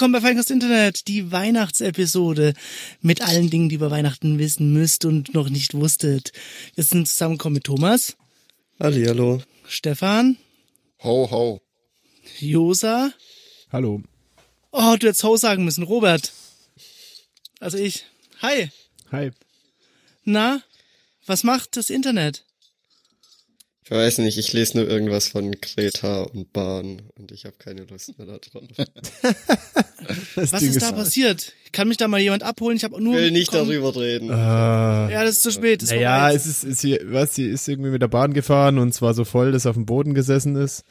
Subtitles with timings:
[0.00, 2.54] willkommen bei Feinkast Internet, die Weihnachtsepisode
[3.02, 6.32] mit allen Dingen, die ihr über Weihnachten wissen müsst und noch nicht wusstet.
[6.74, 8.16] Wir sind zusammengekommen mit Thomas,
[8.78, 9.42] Halli, hallo.
[9.68, 10.38] Stefan,
[11.02, 11.60] Ho, ho.
[12.38, 13.12] Josa.
[13.70, 14.00] Hallo.
[14.72, 16.32] Oh, du hättest Ho sagen müssen, Robert.
[17.58, 18.06] Also ich.
[18.40, 18.70] Hi.
[19.12, 19.32] Hi.
[20.24, 20.62] Na,
[21.26, 22.46] was macht das Internet?
[23.90, 27.82] Ich weiß nicht, ich lese nur irgendwas von Greta und Bahn und ich habe keine
[27.84, 28.68] Lust mehr daran.
[30.34, 31.52] Das Was Ding ist da passiert?
[31.72, 32.76] Kann mich da mal jemand abholen?
[32.76, 33.14] Ich habe nur.
[33.14, 34.28] Ich will nicht komm- darüber reden.
[34.30, 35.82] Äh, Ja, das ist zu spät.
[35.82, 38.92] Das naja, es ist, ist hier, was, sie ist irgendwie mit der Bahn gefahren und
[38.94, 40.84] zwar so voll, dass auf dem Boden gesessen ist.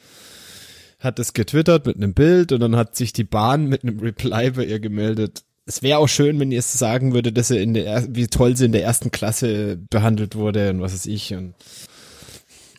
[1.00, 4.50] Hat das getwittert mit einem Bild und dann hat sich die Bahn mit einem Reply
[4.52, 5.42] bei ihr gemeldet.
[5.66, 8.26] Es wäre auch schön, wenn ihr es sagen würde, dass er in der, er- wie
[8.28, 11.34] toll sie in der ersten Klasse behandelt wurde und was weiß ich.
[11.34, 11.99] Und Ah,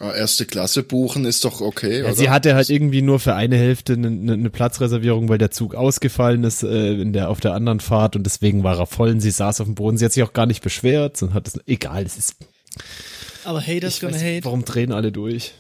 [0.09, 2.16] Erste Klasse buchen ist doch okay, ja, oder?
[2.16, 5.75] sie hatte halt irgendwie nur für eine Hälfte eine, eine eine Platzreservierung, weil der Zug
[5.75, 9.19] ausgefallen ist äh, in der auf der anderen Fahrt und deswegen war er voll und
[9.22, 9.97] sie saß auf dem Boden.
[9.97, 12.03] Sie hat sich auch gar nicht beschwert und hat es egal.
[12.03, 12.35] Es ist
[13.45, 14.45] Aber haters gonna weiß, hate.
[14.45, 15.53] Warum drehen alle durch?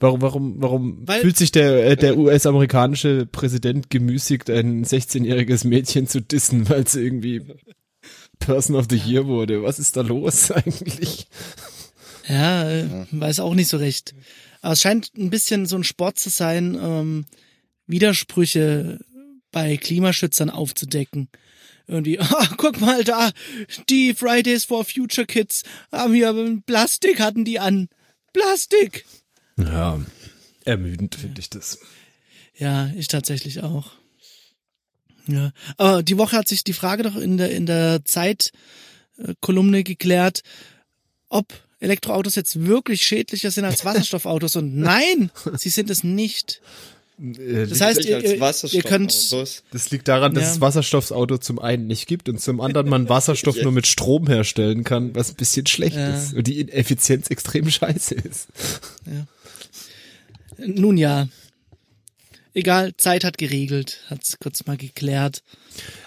[0.00, 6.06] Warum, warum, warum Weil- fühlt sich der, äh, der US-amerikanische Präsident gemüßigt, ein 16-jähriges Mädchen
[6.06, 7.42] zu dissen, weil sie irgendwie
[8.38, 9.62] Person of the Year wurde?
[9.62, 11.26] Was ist da los eigentlich?
[12.26, 14.14] Ja, äh, weiß auch nicht so recht.
[14.62, 17.26] Aber es scheint ein bisschen so ein Sport zu sein, ähm,
[17.86, 18.98] Widersprüche
[19.50, 21.28] bei Klimaschützern aufzudecken.
[21.86, 23.30] Irgendwie, ah, guck mal da,
[23.88, 27.88] die Fridays for Future Kids haben hier Plastik hatten die an.
[28.32, 29.04] Plastik!
[29.56, 30.00] Ja,
[30.64, 31.78] ermüdend finde ich das.
[32.56, 33.92] Ja, ich tatsächlich auch.
[35.26, 40.42] Ja, aber die Woche hat sich die Frage doch in der in der Zeit-Kolumne geklärt,
[41.28, 46.60] ob Elektroautos jetzt wirklich schädlicher sind als Wasserstoffautos und nein, sie sind es nicht.
[47.20, 49.32] Äh, Das heißt, ihr, ihr, könnt.
[49.70, 50.50] Das liegt daran, dass Ja.
[50.52, 54.82] es Wasserstoffauto zum einen nicht gibt und zum anderen man Wasserstoff nur mit Strom herstellen
[54.82, 56.16] kann, was ein bisschen schlecht Ja.
[56.16, 58.48] ist und die Effizienz extrem scheiße ist.
[60.58, 61.28] nun ja.
[62.56, 65.42] Egal, Zeit hat geregelt, hat's kurz mal geklärt.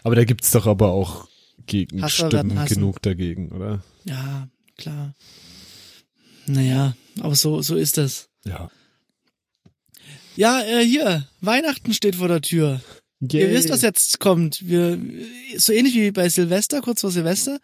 [0.03, 1.27] Aber da gibt's doch aber auch
[1.65, 3.83] Gegenstimmen genug dagegen, oder?
[4.05, 5.13] Ja, klar.
[6.47, 8.29] Naja, aber so so ist das.
[8.45, 8.69] Ja.
[10.35, 12.81] Ja, äh, hier, Weihnachten steht vor der Tür.
[13.19, 14.67] Ihr wisst, was jetzt kommt.
[14.67, 14.99] Wir,
[15.57, 17.59] so ähnlich wie bei Silvester, kurz vor Silvester,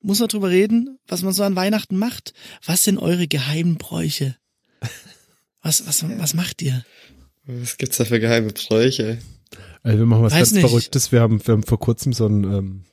[0.00, 2.32] muss man drüber reden, was man so an Weihnachten macht.
[2.64, 4.36] Was sind eure geheimen Bräuche?
[5.62, 6.82] Was, was, was macht ihr?
[7.44, 9.18] Was gibt's da für geheime Bräuche?
[9.82, 10.66] Also wir machen was Weiß ganz nicht.
[10.66, 11.12] Verrücktes.
[11.12, 12.84] Wir haben, wir haben vor kurzem so einen, ähm,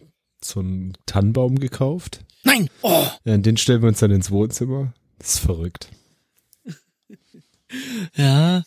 [0.43, 2.25] so einen Tannenbaum gekauft.
[2.43, 2.69] Nein!
[2.81, 3.07] Oh!
[3.23, 4.93] Ja, den stellen wir uns dann ins Wohnzimmer.
[5.19, 5.89] Das ist verrückt.
[8.15, 8.63] Ja,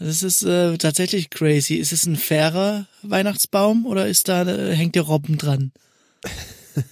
[0.00, 1.74] das ist äh, tatsächlich crazy.
[1.74, 5.70] Ist es ein fairer Weihnachtsbaum oder ist da, äh, hängt der Robben dran?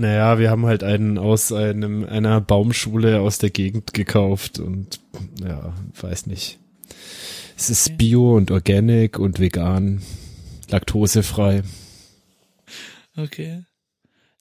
[0.00, 5.00] Naja, wir haben halt einen aus einem, einer Baumschule aus der Gegend gekauft und
[5.42, 6.60] ja, weiß nicht.
[7.56, 10.00] Es ist bio und organic und vegan,
[10.70, 11.64] laktosefrei.
[13.16, 13.64] Okay.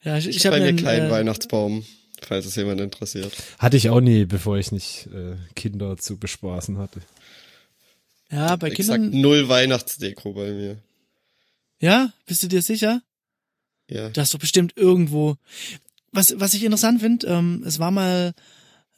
[0.03, 1.83] Ja, ich, Ich, ich habe bei mir keinen einen, äh, Weihnachtsbaum,
[2.21, 3.31] falls es jemand interessiert.
[3.59, 7.01] Hatte ich auch nie, bevor ich nicht äh, Kinder zu bespaßen hatte.
[8.31, 9.21] ja, bei Exakt Kindern.
[9.21, 10.77] null Weihnachtsdeko bei mir.
[11.79, 13.01] Ja, bist du dir sicher?
[13.89, 14.09] Ja.
[14.09, 15.37] Das ist doch bestimmt irgendwo.
[16.11, 18.33] Was, was ich interessant finde, ähm, es war mal,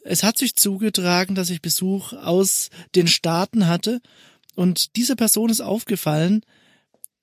[0.02, 4.00] es hat sich zugetragen, dass ich Besuch aus den Staaten hatte
[4.54, 6.42] und dieser Person ist aufgefallen,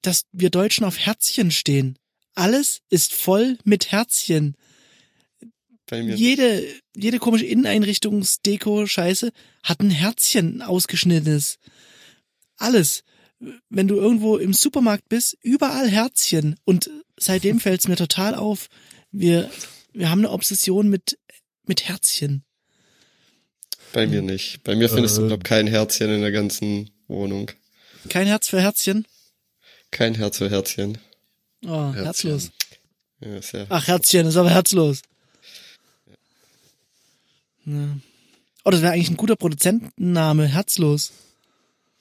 [0.02, 1.98] dass wir Deutschen auf Herzchen stehen.
[2.36, 4.56] Alles ist voll mit Herzchen.
[5.90, 6.16] Bei mir.
[6.16, 9.32] Jede, jede komische Inneneinrichtungsdeko-Scheiße
[9.64, 11.58] hat ein Herzchen ausgeschnittenes.
[12.58, 13.04] Alles.
[13.70, 16.56] Wenn du irgendwo im Supermarkt bist, überall Herzchen.
[16.66, 16.90] Und
[17.20, 18.68] seitdem fällt es mir total auf.
[19.12, 19.50] Wir,
[19.94, 21.18] wir haben eine Obsession mit,
[21.66, 22.44] mit Herzchen.
[23.94, 24.64] Bei mir nicht.
[24.64, 25.22] Bei mir findest Äh.
[25.22, 27.52] du, glaub kein Herzchen in der ganzen Wohnung.
[28.10, 29.06] Kein Herz für Herzchen?
[29.92, 30.98] Kein Herz für Herzchen.
[31.66, 32.52] Oh, herzlos.
[33.22, 33.66] Ja, sehr.
[33.70, 35.02] Ach, Herzchen, ist aber herzlos.
[37.68, 37.98] Ja.
[38.64, 41.12] Oh, das wäre eigentlich ein guter Produzentenname, herzlos.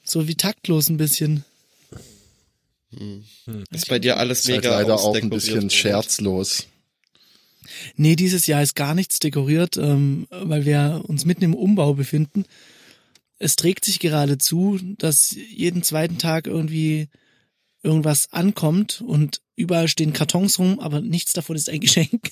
[0.05, 1.45] So wie taktlos ein bisschen.
[3.71, 6.67] Ist bei dir alles ist halt mega leider auch ein bisschen scherzlos.
[7.97, 12.45] Nee, dieses Jahr ist gar nichts dekoriert, ähm, weil wir uns mitten im Umbau befinden.
[13.39, 17.09] Es trägt sich gerade zu, dass jeden zweiten Tag irgendwie
[17.83, 22.31] irgendwas ankommt und überall stehen Kartons rum, aber nichts davon ist ein Geschenk.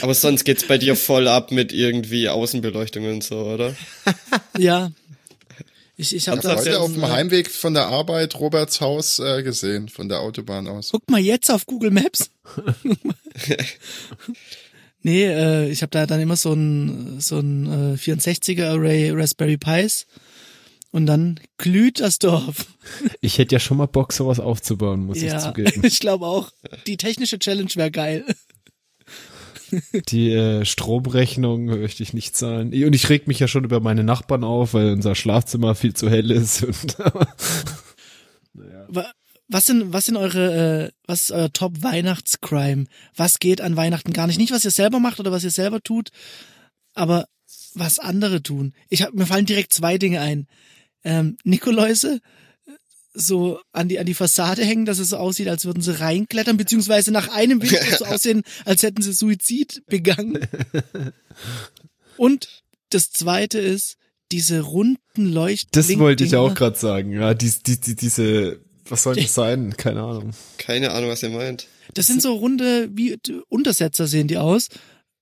[0.00, 3.76] Aber sonst geht's bei dir voll ab mit irgendwie Außenbeleuchtung und so, oder?
[4.58, 4.90] ja.
[5.98, 9.88] Ich, ich habe das heute auf dem Heimweg von der Arbeit Roberts Haus äh, gesehen,
[9.88, 10.90] von der Autobahn aus.
[10.92, 12.30] Guck mal jetzt auf Google Maps.
[15.02, 19.56] nee, äh, ich habe da dann immer so ein so ein äh, 64er Array Raspberry
[19.56, 20.06] Pis
[20.96, 22.66] und dann glüht das Dorf.
[23.20, 25.80] Ich hätte ja schon mal Bock, sowas aufzubauen, muss ich ja, zugeben.
[25.84, 26.50] ich glaube auch.
[26.86, 28.24] Die technische Challenge wäre geil.
[30.08, 32.68] Die äh, Stromrechnung möchte ich nicht zahlen.
[32.68, 36.08] Und ich reg mich ja schon über meine Nachbarn auf, weil unser Schlafzimmer viel zu
[36.08, 36.62] hell ist.
[36.62, 36.96] Und
[38.88, 39.12] Wa-
[39.48, 42.86] Was sind, was sind eure, äh, was ist euer Top Weihnachtscrime?
[43.14, 44.38] Was geht an Weihnachten gar nicht?
[44.38, 46.10] Nicht, was ihr selber macht oder was ihr selber tut,
[46.94, 47.26] aber
[47.74, 48.72] was andere tun.
[48.88, 50.46] Ich hab, mir fallen direkt zwei Dinge ein.
[51.06, 52.20] Ähm, Nikoläuse
[53.14, 56.56] so an die, an die Fassade hängen, dass es so aussieht, als würden sie reinklettern,
[56.56, 60.46] beziehungsweise nach einem Video so aussehen, als hätten sie Suizid begangen.
[62.16, 63.96] Und das zweite ist,
[64.32, 65.70] diese runden Leuchten.
[65.72, 67.12] das wollte ich auch gerade sagen.
[67.12, 69.76] Ja, die, die, die, diese, was soll das sein?
[69.76, 70.32] Keine Ahnung.
[70.58, 71.68] Keine Ahnung, was ihr meint.
[71.94, 73.16] Das sind so runde, wie
[73.48, 74.68] Untersetzer sehen die aus.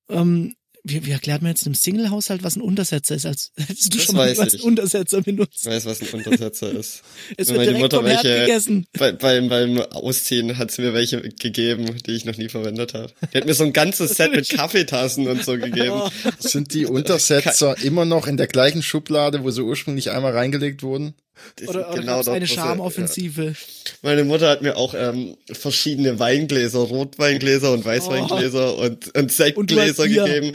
[0.09, 0.55] Ähm,
[0.87, 3.25] wie, wie erklärt man jetzt einem Single-Haushalt, was ein Untersetzer ist?
[3.27, 4.63] Als hättest du Das schon mal weiß was ich.
[4.63, 5.65] Untersetzer Ich benutzt.
[5.67, 7.03] weiß, was ein Untersetzer ist.
[7.37, 8.87] Es Wenn wird meine direkt Mutter welche- gegessen.
[8.99, 13.13] Bei, beim, beim Ausziehen hat sie mir welche gegeben, die ich noch nie verwendet habe.
[13.33, 16.03] Die hat mir so ein ganzes Set mit Kaffeetassen und so gegeben.
[16.39, 21.15] Sind die Untersetzer immer noch in der gleichen Schublade, wo sie ursprünglich einmal reingelegt wurden?
[21.59, 23.45] Die oder oder genau eine Charmoffensive.
[23.45, 23.53] Ja.
[24.03, 30.07] Meine Mutter hat mir auch ähm, verschiedene Weingläser, Rotweingläser und Weißweingläser und, und Sektgläser Oh.
[30.07, 30.25] Bier.
[30.25, 30.53] gegeben.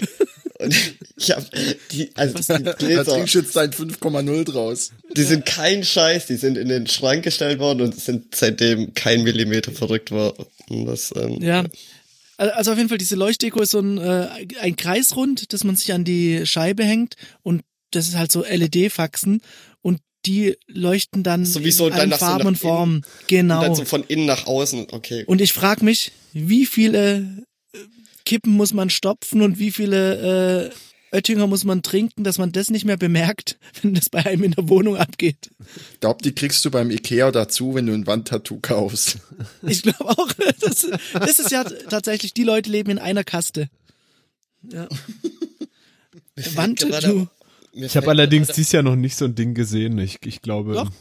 [0.60, 0.76] Und
[1.16, 1.46] ich habe
[1.92, 4.92] die, also die Da Gläser, trinkst du jetzt dein 5,0 draus.
[5.16, 9.24] die sind kein Scheiß, die sind in den Schrank gestellt worden und sind seitdem kein
[9.24, 10.46] Millimeter verrückt worden.
[10.86, 11.64] Das, ähm, Ja.
[12.38, 14.28] Al- Also auf jeden Fall, diese Leuchtdeko ist so ein, äh,
[14.60, 17.62] ein Kreisrund, das man sich an die Scheibe hängt und
[17.92, 19.42] das ist halt so LED-Faxen und
[20.25, 23.06] die leuchten dann Sowieso in allen Farben und Formen.
[23.27, 23.60] Genau.
[23.60, 25.24] Und dann so von innen nach außen, okay.
[25.25, 27.77] Und ich frage mich, wie viele äh,
[28.25, 30.75] Kippen muss man stopfen und wie viele äh,
[31.12, 34.51] Oettinger muss man trinken, dass man das nicht mehr bemerkt, wenn das bei einem in
[34.51, 35.50] der Wohnung abgeht.
[35.94, 39.18] Ich glaube, die kriegst du beim Ikea dazu, wenn du ein Wandtattoo kaufst.
[39.62, 43.69] Ich glaube auch, das, das ist ja tatsächlich, die Leute leben in einer Kaste.
[44.63, 44.88] Ja.
[46.36, 47.27] Wandtattoo.
[47.74, 49.98] Ich habe allerdings dieses Jahr noch nicht so ein Ding gesehen.
[50.00, 50.74] Ich, ich glaube.
[50.74, 50.92] Doch.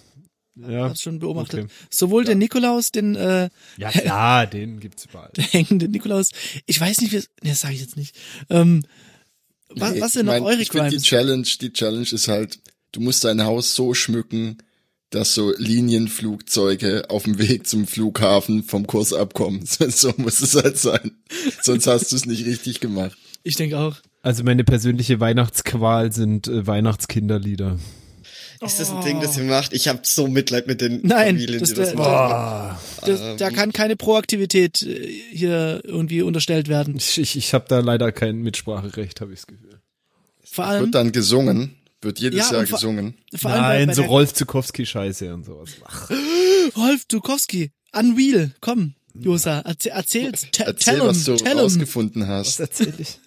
[0.56, 1.64] Ja, Hast schon beobachtet.
[1.64, 1.72] Okay.
[1.88, 5.30] Sowohl den Nikolaus, den äh, ja klar, den gibt's überall.
[5.36, 6.30] der hängende Nikolaus.
[6.66, 8.16] Ich weiß nicht, wie nee, das sage ich jetzt nicht.
[8.50, 8.82] Ähm,
[9.68, 11.02] was, Nee, was sind noch mein, eure ich find, Die Crimes?
[11.04, 12.58] Challenge, die Challenge ist halt,
[12.90, 14.58] du musst dein Haus so schmücken,
[15.10, 19.64] dass so Linienflugzeuge auf dem Weg zum Flughafen vom Kurs abkommen.
[19.90, 21.12] So muss es halt sein.
[21.62, 23.16] Sonst hast du es nicht richtig gemacht.
[23.42, 23.96] Ich denke auch.
[24.28, 27.78] Also meine persönliche Weihnachtsqual sind äh, Weihnachtskinderlieder.
[28.60, 29.72] Ist das ein Ding, das ihr macht?
[29.72, 32.76] Ich habe so Mitleid mit den Nein, Familien, das die das der- machen.
[33.06, 33.36] Das, Ähm.
[33.38, 36.96] da kann keine Proaktivität äh, hier irgendwie unterstellt werden.
[36.98, 39.80] Ich, ich, habe da leider kein Mitspracherecht, habe ich das Gefühl.
[40.44, 43.14] Vor allem, Wird dann gesungen, wird jedes Ja, Jahr vor- gesungen.
[43.34, 45.70] vor allem bei, Nein, bei so Rolf Zukowski-Scheiße und sowas.
[45.86, 46.10] Ach,
[46.76, 52.60] Rolf Dukowski, Unreal, komm, Josa, erzähl, erzähl's, te- Erzähl, tell was du tell rausgefunden hast.
[52.60, 53.18] erzähl ich?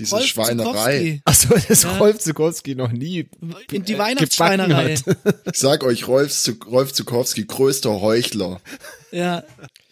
[0.00, 1.20] Diese Rolf Schweinerei.
[1.24, 1.96] Achso, dass Ja.
[1.98, 3.28] Rolf Zukowski noch nie
[3.70, 4.94] in die äh, Weihnachtsschweinerei.
[5.52, 8.60] Ich sag euch, Rolf, Zu- Rolf Zukowski, größter Heuchler.
[9.12, 9.42] Ja,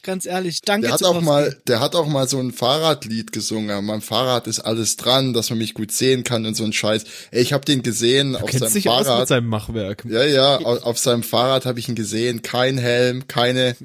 [0.02, 3.70] ganz ehrlich, danke Der hat auch mal, der hat auch mal so ein Fahrradlied gesungen.
[3.70, 6.72] An meinem Fahrrad ist alles dran, dass man mich gut sehen kann und so ein
[6.72, 7.04] Scheiß.
[7.32, 9.28] Ey, ich habe den gesehen auf Kennt seinem sich aus mit Fahrrad.
[9.28, 10.04] seinem Machwerk.
[10.08, 12.42] Ja, ja, au- auf seinem Fahrrad habe ich ihn gesehen.
[12.42, 13.76] Kein Helm, keine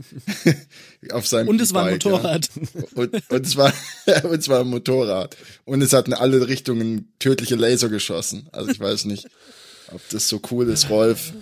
[1.12, 2.50] auf seinem Und es war ein Motorrad.
[2.56, 2.84] Ja.
[2.96, 3.74] Und, und es war
[4.24, 5.38] und es war ein Motorrad.
[5.66, 8.48] Und es hat in alle Richtungen tödliche Laser geschossen.
[8.52, 9.28] Also ich weiß nicht,
[9.92, 11.34] ob das so cool ist, Rolf.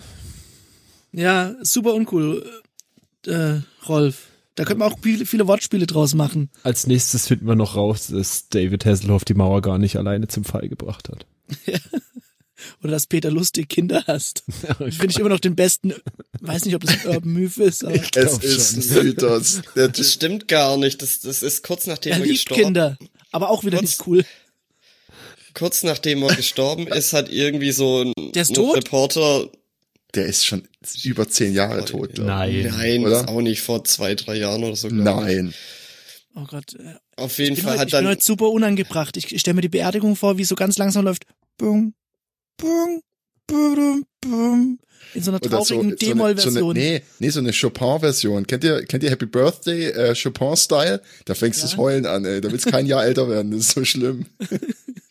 [1.12, 2.44] Ja, super uncool,
[3.26, 4.28] äh, Rolf.
[4.54, 6.50] Da könnte man auch viele, viele Wortspiele draus machen.
[6.62, 10.44] Als nächstes finden wir noch raus, dass David Hasselhoff die Mauer gar nicht alleine zum
[10.44, 11.26] Fall gebracht hat.
[12.82, 14.44] Oder dass Peter Lustig Kinder hasst.
[14.78, 15.94] Finde ich immer noch den besten,
[16.40, 18.98] weiß nicht, ob das ein Urban Myth ist, aber Es ist schon.
[18.98, 19.60] ein Mythos.
[19.74, 21.00] Das stimmt gar nicht.
[21.02, 22.98] Das, das ist kurz nachdem er er, liebt gestorben Kinder.
[23.30, 24.24] Aber auch wieder Kurz- nicht cool.
[25.54, 28.76] kurz nachdem er gestorben ist, hat irgendwie so ein, Der ist ein tot?
[28.76, 29.48] Reporter,
[30.14, 30.66] der ist schon
[31.04, 32.18] über zehn Jahre tot.
[32.18, 32.70] Nein.
[32.70, 33.10] nein, Oder?
[33.10, 34.88] das ist auch nicht vor zwei, drei Jahren oder so.
[34.88, 35.24] glaub ich.
[35.36, 35.54] Nein.
[36.34, 36.74] Oh Gott.
[36.74, 39.16] äh, Auf jeden Ich bin, Fall heute, hat ich bin dann, heute super unangebracht.
[39.18, 41.24] Ich, ich stelle mir die Beerdigung vor, wie es so ganz langsam läuft.
[41.58, 41.94] Bum.
[45.14, 46.74] In so einer Oder so, traurigen eine, so eine, D-Moll-Version.
[46.74, 48.46] nee, nee, so eine Chopin-Version.
[48.46, 51.02] Kennt ihr, kennt ihr Happy Birthday, äh, Chopin-Style?
[51.26, 51.70] Da fängst du Ja.
[51.70, 52.40] das Heulen an, ey.
[52.40, 53.50] Da willst kein Jahr älter werden.
[53.50, 54.26] Das ist so schlimm.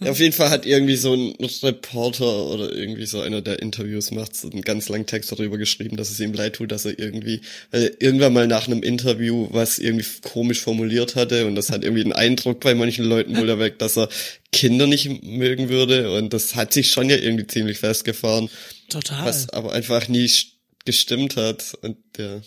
[0.00, 4.12] Ja, auf jeden Fall hat irgendwie so ein Reporter oder irgendwie so einer, der Interviews
[4.12, 6.96] macht, so einen ganz langen Text darüber geschrieben, dass es ihm leid tut, dass er
[6.98, 7.40] irgendwie,
[7.72, 12.02] er irgendwann mal nach einem Interview was irgendwie komisch formuliert hatte und das hat irgendwie
[12.02, 14.08] einen Eindruck bei manchen Leuten wohl erweckt, dass er
[14.52, 18.48] Kinder nicht mögen würde und das hat sich schon ja irgendwie ziemlich festgefahren,
[18.88, 19.26] Total.
[19.26, 20.52] was aber einfach nie st-
[20.84, 22.40] gestimmt hat und ja.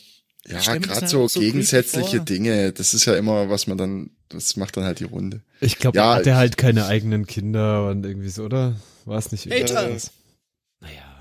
[0.47, 2.21] Ja, gerade so so gegensätzliche.
[2.21, 5.41] Dinge, das ist ja immer, was man dann, das macht dann halt die Runde.
[5.59, 8.75] Ich glaube, Ja, er hatte halt keine eigenen Kinder und irgendwie so, oder?
[9.05, 10.11] War es nicht was?
[10.79, 11.19] Naja.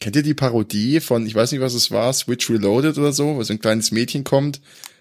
[0.00, 3.36] Kennt ihr die Parodie von, ich weiß nicht, was es war, Switch Reloaded oder so,
[3.36, 4.60] wo so ein kleines Mädchen kommt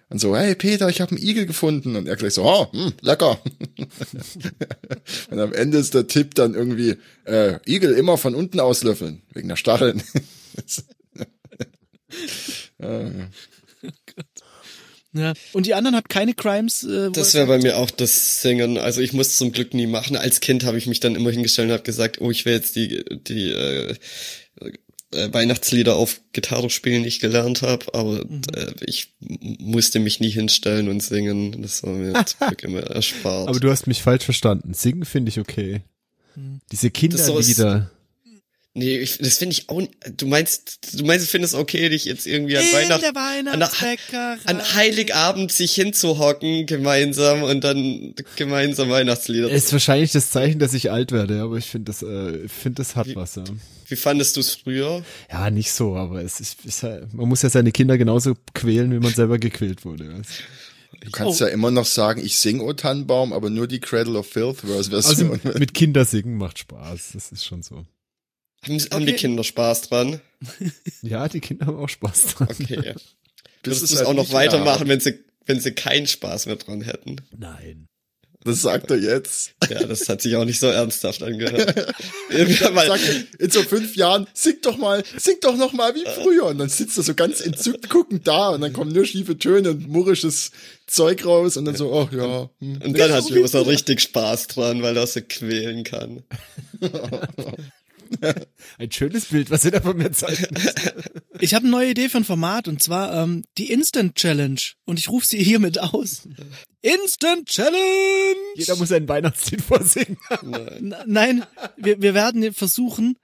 [0.10, 1.96] und so, hey Peter, ich habe einen Igel gefunden.
[1.96, 3.40] Und er gleich so, oh, hm, lecker.
[5.30, 9.50] und am Ende ist der Tipp dann irgendwie, äh, Igel immer von unten auslöffeln, wegen
[9.50, 10.04] der Stacheln.
[12.84, 13.30] Ah,
[15.16, 15.34] Ja.
[15.52, 16.84] Und die anderen habt keine Crimes.
[16.84, 18.80] Äh, Das wäre bei mir auch das Singen.
[18.80, 20.16] Also ich muss zum Glück nie machen.
[20.18, 22.76] Als Kind habe ich mich dann immer hingestellt und habe gesagt, oh, ich will jetzt
[22.76, 23.96] die die äh,
[25.12, 28.42] äh, Weihnachtslieder auf Gitarre spielen, die ich gelernt habe, aber Mhm.
[28.56, 31.62] äh, ich musste mich nie hinstellen und singen.
[31.62, 33.50] Das war mir zum Glück immer erspart.
[33.50, 34.74] Aber du hast mich falsch verstanden.
[34.74, 35.82] Singen finde ich okay.
[36.34, 36.60] Hm.
[36.72, 37.92] Diese Kinderlieder.
[38.74, 39.80] Nee, ich, das finde ich auch.
[39.80, 44.38] n- Du meinst, du meinst, du findest okay, dich jetzt irgendwie an Weihnachten Weihnachtsbäckerei.
[44.46, 49.50] an Heiligabend sich hinzuhocken gemeinsam und dann gemeinsam Weihnachtslieder.
[49.50, 52.96] ist wahrscheinlich das Zeichen, dass ich alt werde, aber ich finde das, äh, finde das
[52.96, 53.36] hat was.
[53.36, 53.44] Ja.
[53.88, 55.04] Wie fandest du es früher?
[55.32, 58.92] ja, nicht so, aber es ist, ist halt, man muss ja seine Kinder genauso quälen,
[58.92, 60.06] wie man selber gequält wurde.
[60.18, 60.44] weißt du.
[61.06, 61.46] Du kannst Oh.
[61.46, 64.96] ja immer noch sagen, ich sing O Tannenbaum, aber nur die Cradle of Filth Version.
[64.96, 67.84] Also mit Kinder singen macht Spaß, das ist schon so.
[68.64, 69.22] Haben, haben die Okay.
[69.22, 70.22] Kinder Spaß dran?
[71.02, 72.48] Ja, die Kinder haben auch Spaß dran.
[72.50, 72.94] Okay.
[73.66, 76.58] Das ist du es halt auch noch weitermachen, wenn sie, wenn sie keinen Spaß mehr
[76.58, 77.22] dran hätten?
[77.38, 77.88] Nein.
[78.44, 79.54] Das sagt er jetzt.
[79.70, 81.96] Ja, das hat sich auch nicht so ernsthaft angehört.
[82.30, 85.96] Irgendwann mal, Sagt er, in so fünf Jahren, sing doch mal, sing doch noch mal
[85.96, 86.48] wie früher.
[86.48, 89.70] Und dann sitzt er so ganz entzückt guckend da und dann kommen nur schiefe Töne
[89.70, 90.52] und murrisches
[90.88, 92.50] Zeug raus und dann so, oh ja.
[92.60, 92.82] Hm.
[92.82, 96.24] und dann hat Loser richtig Spaß dran, weil er sie quälen kann.
[98.78, 100.50] Ein schönes Bild, was ihr da von mir zeigt.
[101.40, 104.60] Ich habe eine neue Idee für ein Format und zwar ähm, die Instant Challenge.
[104.86, 106.28] Und ich rufe sie hiermit aus.
[106.82, 108.36] Instant Challenge!
[108.56, 110.18] Jeder muss ein Weihnachtslied vorsingen.
[111.06, 111.46] Nein,
[111.78, 113.18] wir, wir werden versuchen,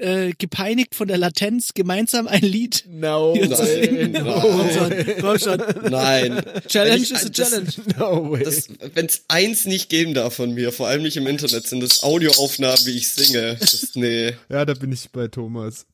[0.00, 4.12] äh, gepeinigt von der Latenz, gemeinsam ein Lied No hier zu singen.
[4.14, 5.62] Komm schon, komm schon.
[5.90, 6.42] Nein.
[6.68, 7.70] Challenge Wenn ich- is a das- challenge.
[7.98, 8.46] No way.
[8.94, 12.02] Wenn es eins nicht geben darf von mir, vor allem nicht im Internet, sind es
[12.02, 13.56] Audioaufnahmen, wie ich singe.
[13.60, 15.86] Das, nee, ja, da bin ich bei Thomas.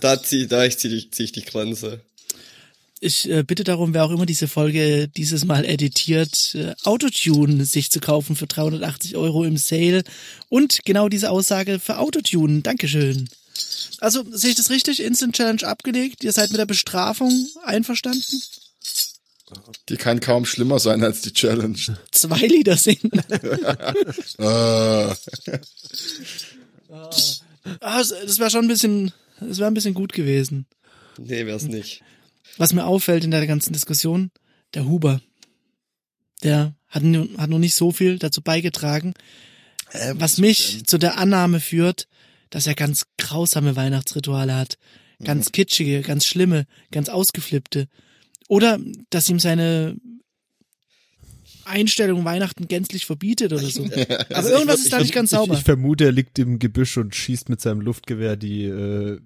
[0.00, 2.00] da zieh, da ich zieh, zieh ich die Grenze.
[3.00, 7.90] Ich äh, bitte darum, wer auch immer diese Folge dieses Mal editiert, äh, Autotune sich
[7.90, 10.02] zu kaufen für 380 Euro im Sale.
[10.48, 12.62] Und genau diese Aussage für Autotune.
[12.62, 13.28] Dankeschön.
[14.00, 15.02] Also, sehe ich das richtig?
[15.02, 16.24] Instant Challenge abgelegt?
[16.24, 18.42] Ihr seid mit der Bestrafung einverstanden?
[19.88, 21.78] Die kann kaum schlimmer sein als die Challenge.
[22.12, 23.10] Zwei Lieder singen.
[24.38, 25.14] Äh,
[27.80, 30.66] Ah, das wäre schon ein bisschen, das wäre ein bisschen gut gewesen.
[31.18, 32.02] Nee, wär's nicht.
[32.58, 34.30] Was mir auffällt in der ganzen Diskussion,
[34.74, 35.20] der Huber,
[36.42, 39.14] der hat, hat noch nicht so viel dazu beigetragen,
[39.92, 42.08] äh, was mich zu der Annahme führt,
[42.50, 44.78] dass er ganz grausame Weihnachtsrituale hat.
[45.24, 47.88] Ganz kitschige, ganz schlimme, ganz ausgeflippte.
[48.48, 48.78] Oder
[49.10, 49.96] dass ihm seine
[51.64, 53.84] Einstellung Weihnachten gänzlich verbietet oder so.
[54.08, 55.54] Aber Also irgendwas ich ist da ich nicht ganz Ich, sauber.
[55.54, 59.20] ich vermute, er liegt im Gebüsch und schießt mit seinem Luftgewehr die äh,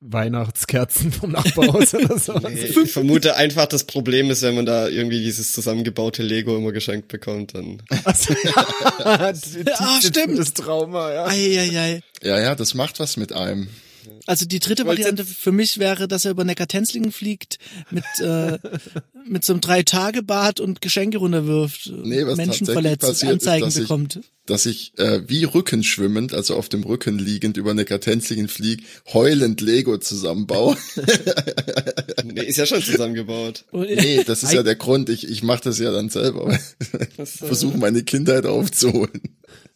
[0.00, 2.34] Weihnachtskerzen vom Nachbarhaus oder so.
[2.38, 6.72] Nee, ich vermute einfach, das Problem ist, wenn man da irgendwie dieses zusammengebaute Lego immer
[6.72, 7.82] geschenkt bekommt, dann.
[8.04, 8.66] Also, ja,
[9.78, 10.38] Ah, stimmt.
[10.38, 11.26] Das Trauma, ja.
[11.26, 12.00] Eieiei.
[12.22, 13.68] ja, ja, das macht was mit einem.
[14.26, 17.58] Also die dritte Variante für mich wäre, dass er über Neckartenzlingen fliegt,
[17.90, 18.58] mit, äh,
[19.28, 23.76] mit so einem Drei-Tage-Bad und Geschenke runterwirft, Nee, was Menschen verletzt, passiert ist, Anzeigen dass
[23.76, 24.20] ich- bekommt.
[24.46, 29.60] dass ich äh, wie rückenschwimmend, also auf dem Rücken liegend über eine Kartenzlingen flieg, heulend
[29.60, 30.76] Lego zusammenbaue.
[32.24, 33.64] Nee, ist ja schon zusammengebaut.
[33.72, 35.08] Nee, das ist ja der Grund.
[35.08, 36.58] Ich, ich mache das ja dann selber.
[37.24, 39.22] Versuche meine Kindheit aufzuholen.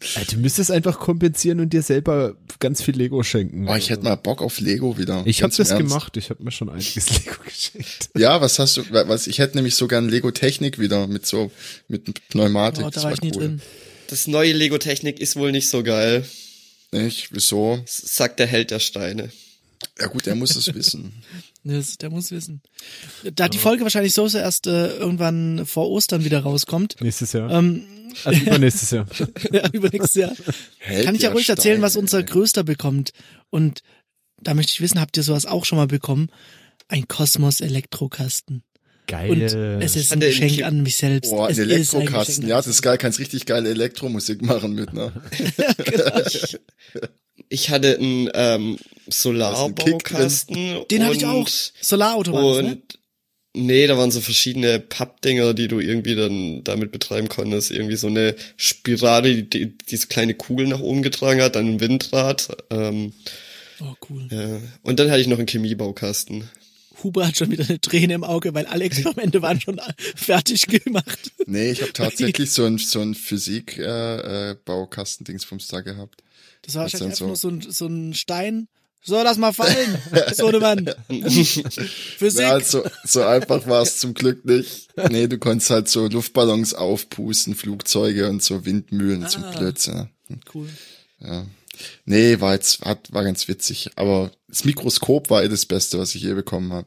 [0.03, 3.67] Ja, Du müsstest einfach kompensieren und dir selber ganz viel Lego schenken.
[3.67, 5.23] Boah, ich hätte mal Bock auf Lego wieder.
[5.27, 5.77] Ich habe das Ernst.
[5.89, 6.17] gemacht.
[6.17, 8.09] Ich habe mir schon einiges Lego geschenkt.
[8.17, 8.85] Ja, was hast du?
[8.91, 9.27] Was?
[9.27, 11.51] Ich hätte nämlich so gern Lego Technik wieder mit so
[11.89, 12.85] mit Pneumatik.
[12.87, 13.61] Oh, das da war ich nie drin.
[14.09, 16.25] Das neue Lego-Technik ist wohl nicht so geil,
[16.91, 17.29] Nicht?
[17.33, 17.81] Wieso?
[17.87, 19.31] sagt der Held der Steine.
[20.01, 21.13] Ja gut, der muss es wissen.
[21.63, 22.63] Das, der muss wissen.
[23.35, 26.97] Da die Folge wahrscheinlich so erst äh, irgendwann vor Ostern wieder rauskommt.
[27.01, 27.51] Nächstes Jahr.
[27.51, 27.85] Ähm,
[28.25, 29.07] also übernächstes Jahr.
[29.53, 30.33] ja, übernächstes Jahr.
[30.79, 32.25] Hält Kann ich ja ruhig erzählen, Stein, was unser ey.
[32.25, 33.13] Größter bekommt.
[33.51, 33.83] Und
[34.41, 36.31] da möchte ich wissen, habt ihr sowas auch schon mal bekommen?
[36.89, 38.63] Ein Kosmos Elektrokasten.
[39.07, 39.31] Geil.
[39.31, 39.43] Und
[39.83, 41.31] es ist ein Geschenk an mich selbst.
[41.31, 42.47] Boah, ein Elektrokasten.
[42.47, 42.97] Ja, das ist geil.
[42.97, 45.13] Kannst richtig geile Elektromusik machen mit, ne?
[47.53, 48.79] Ich hatte einen ähm,
[49.11, 50.85] Solarbaukasten.
[50.91, 51.49] Den habe ich auch.
[51.81, 52.71] Solarauto war das, ne?
[52.73, 52.99] Und
[53.55, 57.71] nee, da waren so verschiedene Pappdinger, die du irgendwie dann damit betreiben konntest.
[57.71, 62.49] Irgendwie so eine Spirale, die diese kleine Kugel nach oben getragen hat, dann ein Windrad.
[62.71, 63.13] Ähm,
[63.83, 64.29] Oh, cool.
[64.31, 64.61] ja.
[64.83, 66.51] Und dann hatte ich noch einen Chemiebaukasten.
[67.03, 69.81] Huber hat schon wieder eine Träne im Auge, weil alle Experimente waren schon
[70.17, 71.33] fertig gemacht.
[71.47, 76.23] Nee, ich habe tatsächlich so ein, so ein Physik-Baukasten-Dingsbums äh, Baukasten-Dingsbums da gehabt.
[76.61, 78.69] Das war wahrscheinlich einfach so- nur so ein, so ein Stein.
[79.03, 79.99] So, lass mal fallen,
[80.35, 80.91] so eine Mann.
[81.09, 82.41] Physik.
[82.41, 84.89] Ja, so, so einfach war es zum Glück nicht.
[85.11, 89.51] Nee, du konntest halt so Luftballons aufpusten, Flugzeuge und so Windmühlen zum Ah.
[89.53, 90.11] Blödsinn.
[90.55, 90.69] Cool.
[91.21, 91.47] Ja.
[92.05, 93.91] Nee, war jetzt, hat, war ganz witzig.
[93.97, 96.87] Aber das Mikroskop war eh das Beste, was ich je bekommen habe.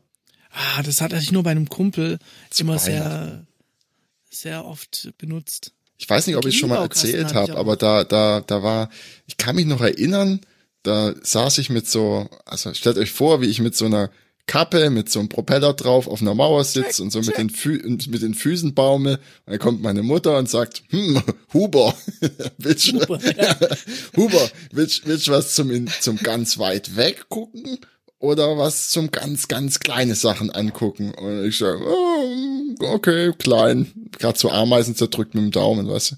[0.51, 2.19] Ah, das hatte ich nur bei einem Kumpel
[2.59, 2.91] immer Weihnachten.
[2.91, 3.47] sehr,
[4.29, 5.71] sehr oft benutzt.
[5.97, 8.89] Ich weiß nicht, ob ich schon mal erzählt habe, aber da, da, da war,
[9.25, 10.41] ich kann mich noch erinnern,
[10.83, 14.11] da saß ich mit so, also stellt euch vor, wie ich mit so einer
[14.45, 17.81] Kappe, mit so einem Propeller drauf auf einer Mauer sitze und so mit den, Fü
[17.81, 19.13] und mit den Füßen baume.
[19.45, 21.23] Und dann kommt meine Mutter und sagt, hm,
[21.53, 21.95] Huber,
[22.57, 23.55] willst du, Huber, ja.
[24.17, 27.79] Huber, willst, willst was zum, zum ganz weit weg gucken?
[28.19, 31.13] Oder was zum ganz, ganz kleine Sachen angucken.
[31.13, 33.91] Und ich sage, oh, okay, klein.
[34.17, 36.15] Gerade so Ameisen zerdrückt mit dem Daumen, weißt du.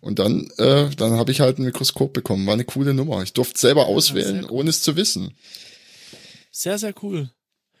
[0.00, 2.46] Und dann, äh, dann habe ich halt ein Mikroskop bekommen.
[2.46, 3.22] War eine coole Nummer.
[3.22, 5.32] Ich durfte selber auswählen, ohne es zu wissen.
[6.50, 7.30] Sehr, sehr cool.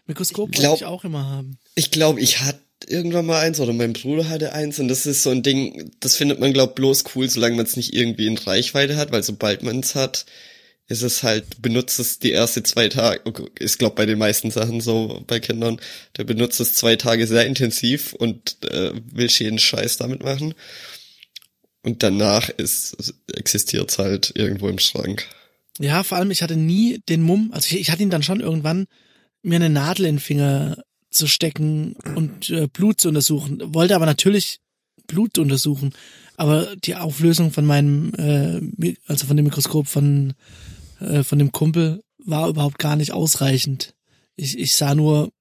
[0.06, 1.58] Mikroskop Ich glaub- wollte ich auch immer haben.
[1.74, 5.22] Ich glaube, ich hatte irgendwann mal eins oder mein Bruder hatte eins und das ist
[5.22, 8.36] so ein Ding, das findet man glaub bloß cool, solange man es nicht irgendwie in
[8.36, 10.26] Reichweite hat, weil sobald man es hat,
[10.92, 14.50] ist es halt, benutzt es die erste zwei Tage, okay, ist glaub bei den meisten
[14.50, 15.80] Sachen so bei Kindern,
[16.12, 20.54] du benutzt es zwei Tage sehr intensiv und äh, willst jeden Scheiß damit machen.
[21.82, 25.26] Und danach ist existiert's halt irgendwo im Schrank.
[25.80, 28.40] Ja, vor allem, ich hatte nie den Mumm, also ich, ich hatte ihn dann schon
[28.40, 28.86] irgendwann,
[29.42, 30.76] mir eine Nadel in den Finger
[31.10, 33.62] zu stecken und äh, Blut zu untersuchen.
[33.74, 34.60] Wollte aber natürlich
[35.06, 35.92] Blut untersuchen.
[36.36, 40.34] Aber die Auflösung von meinem, äh, also von dem Mikroskop von,
[41.02, 43.94] äh, von dem Kumpel war überhaupt gar nicht ausreichend.
[44.36, 45.32] Ich, ich sah nur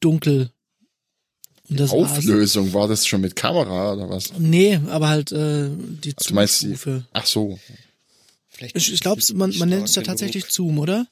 [0.00, 0.50] dunkel.
[1.68, 2.18] Und das war's.
[2.18, 4.32] Auflösung, war das schon mit Kamera oder was?
[4.38, 7.06] Nee, aber halt äh, die die, Zoom-Stufe.
[7.12, 7.58] ach so,
[8.54, 11.06] Vielleicht Ich, ich glaube, man, man nennt es ja tatsächlich Zoom, oder?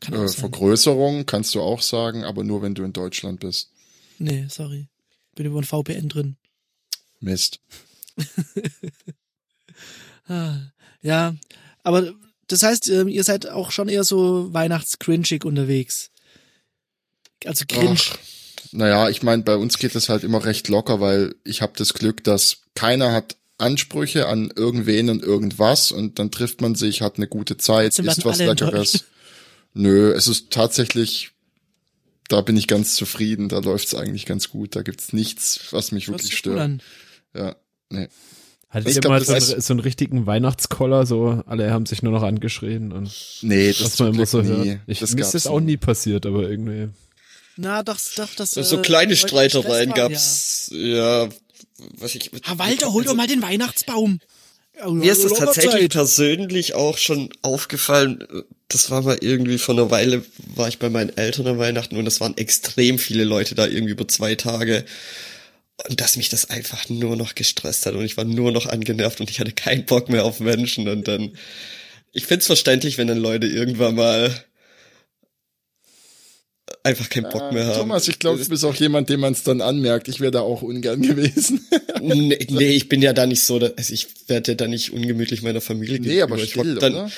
[0.00, 0.28] Kann äh.
[0.28, 3.70] Vergrößerung kannst du auch sagen, aber nur wenn du in Deutschland bist.
[4.18, 4.88] Nee, sorry.
[5.34, 6.36] Bin über ein VPN drin.
[7.20, 7.60] Mist.
[10.28, 10.60] Ah,
[11.02, 11.34] ja,
[11.82, 12.14] aber
[12.52, 16.10] das heißt, ähm, ihr seid auch schon eher so weihnachts-cringig unterwegs.
[17.44, 17.98] Also cringe.
[17.98, 18.18] Ach,
[18.72, 21.94] naja, ich meine, bei uns geht es halt immer recht locker, weil ich habe das
[21.94, 27.16] Glück, dass keiner hat Ansprüche an irgendwen und irgendwas und dann trifft man sich, hat
[27.16, 29.04] eine gute Zeit, isst was Leckeres.
[29.74, 31.30] Nö, es ist tatsächlich,
[32.28, 36.08] da bin ich ganz zufrieden, da läuft's eigentlich ganz gut, da gibt's nichts, was mich
[36.08, 36.82] Hört wirklich stört.
[37.34, 37.56] Ja,
[37.88, 38.08] nee.
[38.72, 41.84] Hattet Ich ihr glaub, mal das so, einen, so einen richtigen Weihnachtskoller, so alle haben
[41.84, 44.70] sich nur noch angeschrien und Nee, das was man immer so nie.
[44.70, 44.78] hört.
[44.86, 45.76] Ich, das mir ist das auch nie.
[45.76, 46.88] passiert, aber irgendwie.
[47.58, 48.52] Na, doch, doch, das.
[48.52, 51.28] So äh, kleine Streitereien gab's, ja,
[51.98, 52.30] was ich.
[52.32, 52.38] Ja.
[52.46, 54.20] Ah, Walter, hol doch mal den Weihnachtsbaum.
[54.78, 58.26] Ja, Mir ist ja, es ja, tatsächlich persönlich auch schon aufgefallen.
[58.68, 62.06] Das war mal irgendwie vor einer Weile, war ich bei meinen Eltern an Weihnachten und
[62.06, 64.86] es waren extrem viele Leute da irgendwie über zwei Tage.
[65.88, 69.20] Und dass mich das einfach nur noch gestresst hat und ich war nur noch angenervt
[69.20, 70.88] und ich hatte keinen Bock mehr auf Menschen.
[70.88, 71.36] Und dann,
[72.12, 74.44] ich find's verständlich, wenn dann Leute irgendwann mal
[76.82, 77.78] einfach keinen Bock mehr haben.
[77.78, 80.08] Thomas, ich glaube, du bist auch jemand, dem man es dann anmerkt.
[80.08, 81.66] Ich wäre da auch ungern gewesen.
[82.00, 85.42] Nee, nee, ich bin ja da nicht so, also ich werde ja da nicht ungemütlich
[85.42, 87.10] meiner Familie Nee, aber Ich hock still, dann, oder?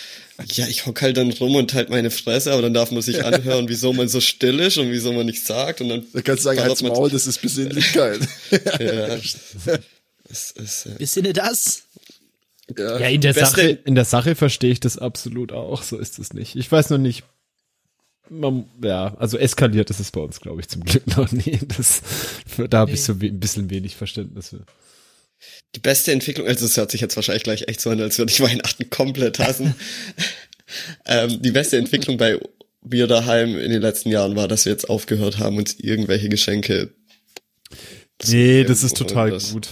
[0.52, 3.24] Ja, ich hock halt dann rum und halt meine Fresse, aber dann darf man sich
[3.24, 6.44] anhören, wieso man so still ist und wieso man nichts sagt und dann Da kannst
[6.44, 8.20] du sagen, halt's Maul, das ist Besinnlichkeit.
[8.80, 9.16] Ja,
[10.30, 11.82] es ist, äh, Besinne das.
[12.76, 12.98] ja.
[12.98, 15.82] Ja, in der Sache, in der Sache verstehe ich das absolut auch.
[15.82, 16.56] So ist es nicht.
[16.56, 17.24] Ich weiß noch nicht.
[18.30, 21.58] Man, ja, also eskaliert ist es bei uns, glaube ich, zum Glück noch nie.
[21.76, 22.02] Das,
[22.70, 24.64] da habe ich so ein bisschen wenig Verständnis für.
[25.74, 28.32] die beste Entwicklung, also es hört sich jetzt wahrscheinlich gleich echt so an, als würde
[28.32, 29.74] ich Weihnachten komplett hassen.
[31.06, 32.38] ähm, die beste Entwicklung bei
[32.86, 36.90] wir daheim in den letzten Jahren war, dass wir jetzt aufgehört haben, uns irgendwelche Geschenke.
[38.26, 39.68] Nee, das ist total das- gut.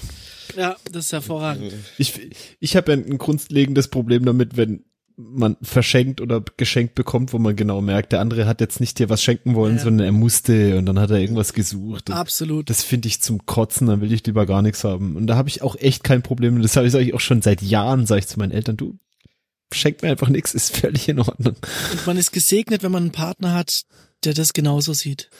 [0.57, 1.73] Ja, das ist hervorragend.
[1.97, 2.13] Ich,
[2.61, 4.85] ich habe ein grundlegendes Problem damit, wenn
[5.17, 9.09] man verschenkt oder geschenkt bekommt, wo man genau merkt, der andere hat jetzt nicht dir
[9.09, 9.83] was schenken wollen, Ja.
[9.85, 12.11] sondern er musste und dann hat er irgendwas gesucht.
[12.11, 12.69] Absolut.
[12.71, 15.17] das finde ich zum Kotzen, dann will ich lieber gar nichts haben.
[15.17, 16.57] Und da habe ich auch echt kein Problem.
[16.57, 18.77] Und das habe ich sag ich auch schon seit Jahren, sage ich zu meinen Eltern,
[18.77, 18.99] du
[19.73, 21.57] schenk mir einfach nichts, ist völlig in Ordnung.
[21.93, 23.83] Und man ist gesegnet, wenn man einen Partner hat,
[24.25, 25.31] der das genauso sieht.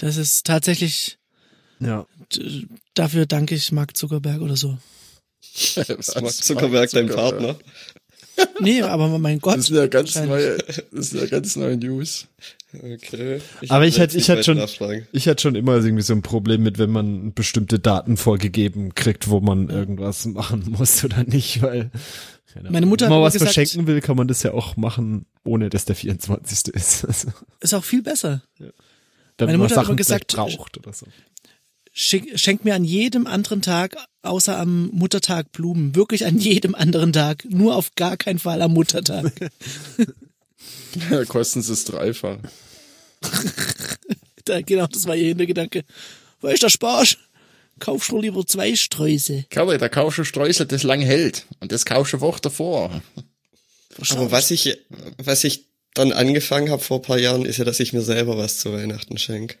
[0.00, 1.18] Das ist tatsächlich,
[1.80, 2.06] Ja.
[2.94, 4.78] dafür danke ich Mark Zuckerberg oder so.
[5.54, 7.56] Ist Mark Zuckerberg dein Partner?
[8.60, 9.56] Nee, aber mein Gott.
[9.58, 10.56] Das sind ja ganz neue,
[10.92, 12.26] das sind ja ganz neue News.
[12.76, 13.40] Okay.
[13.68, 15.06] Aber ich hatte, ich weiter schon, nachfragen.
[15.12, 19.28] ich hatte schon immer irgendwie so ein Problem mit, wenn man bestimmte Daten vorgegeben kriegt,
[19.28, 21.90] wo man irgendwas machen muss oder nicht, weil
[22.52, 25.26] keine Meine Mutter Wenn man was gesagt- verschenken will, kann man das ja auch machen,
[25.44, 26.74] ohne dass der 24.
[26.74, 27.04] ist.
[27.08, 27.28] Also,
[27.60, 28.42] Ist auch viel besser.
[28.58, 28.72] wenn
[29.38, 31.06] Meine man Mutter hat Sachen immer gesagt, braucht oder so.
[31.96, 35.94] Schick, schenk mir an jedem anderen Tag, außer am Muttertag Blumen.
[35.94, 37.44] Wirklich an jedem anderen Tag.
[37.48, 39.32] Nur auf gar keinen Fall am Muttertag.
[41.10, 42.38] Ja, kosten sie es dreifach.
[44.44, 45.84] da, genau, das war ihr Hintergedanke.
[46.40, 47.18] Wo ist der Sparsch?
[47.80, 49.46] Kaufst du lieber zwei Sträuße.
[49.50, 51.46] Kalle, da kaufst du Streusel, das lang hält.
[51.60, 53.02] Und das kaufst du eine Woche davor.
[54.10, 54.78] Aber was ich,
[55.18, 58.38] was ich dann angefangen habe vor ein paar Jahren, ist ja, dass ich mir selber
[58.38, 59.56] was zu Weihnachten schenke.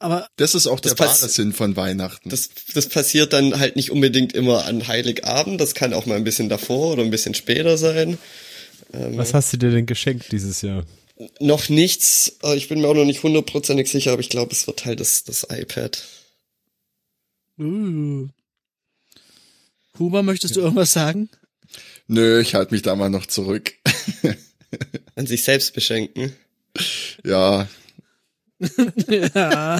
[0.00, 2.28] Aber Das ist auch der Das pass- wahre Sinn von Weihnachten.
[2.30, 6.24] Das, das passiert dann halt nicht unbedingt immer an Heiligabend, das kann auch mal ein
[6.24, 8.16] bisschen davor oder ein bisschen später sein.
[8.90, 10.84] Was hast du dir denn geschenkt dieses Jahr?
[11.40, 14.66] Noch nichts, äh, ich bin mir auch noch nicht hundertprozentig sicher, aber ich glaube, es
[14.68, 16.00] wird halt das, das iPad.
[17.58, 18.28] uh.
[19.98, 21.28] Huber, möchtest du irgendwas sagen?
[22.06, 23.74] Nö, ich halte mich da mal noch zurück.
[25.16, 26.36] An sich selbst beschenken.
[27.24, 27.66] Ja,
[29.08, 29.78] ja.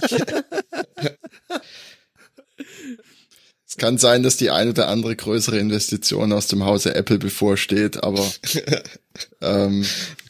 [3.66, 8.02] es kann sein, dass die ein oder andere größere Investition aus dem Hause Apple bevorsteht,
[8.02, 8.24] aber
[9.40, 9.84] ähm,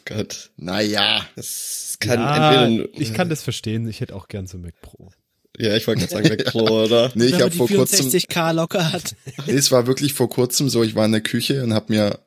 [0.04, 1.26] Gott, naja.
[1.37, 3.87] das kann ja, entweder, ich kann das verstehen.
[3.88, 5.11] Ich hätte auch gern so Mac Pro.
[5.58, 7.12] ja, ich wollte gerade sagen, Mac Pro, oder?
[7.14, 9.14] Nee, ich habe vor kurzem, 64k locker hat.
[9.46, 12.18] nee, es war wirklich vor kurzem so, ich war in der Küche und habe mir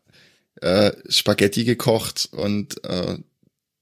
[0.62, 3.18] äh, Spaghetti gekocht und äh,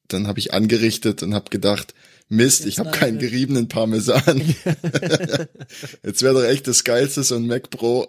[0.08, 1.94] dann habe ich angerichtet und habe gedacht,
[2.30, 4.42] Mist, ich habe keinen geriebenen Parmesan.
[6.06, 8.08] Jetzt wäre doch echt das Geilste, so ein Mac Pro.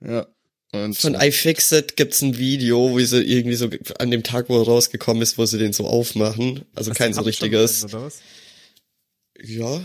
[0.00, 0.26] Ja.
[0.74, 4.64] Und Von iFixit gibt's ein Video, wo sie irgendwie so an dem Tag, wo er
[4.64, 6.64] rausgekommen ist, wo sie den so aufmachen.
[6.74, 7.86] Also Hast kein so richtiges.
[9.42, 9.82] Ja,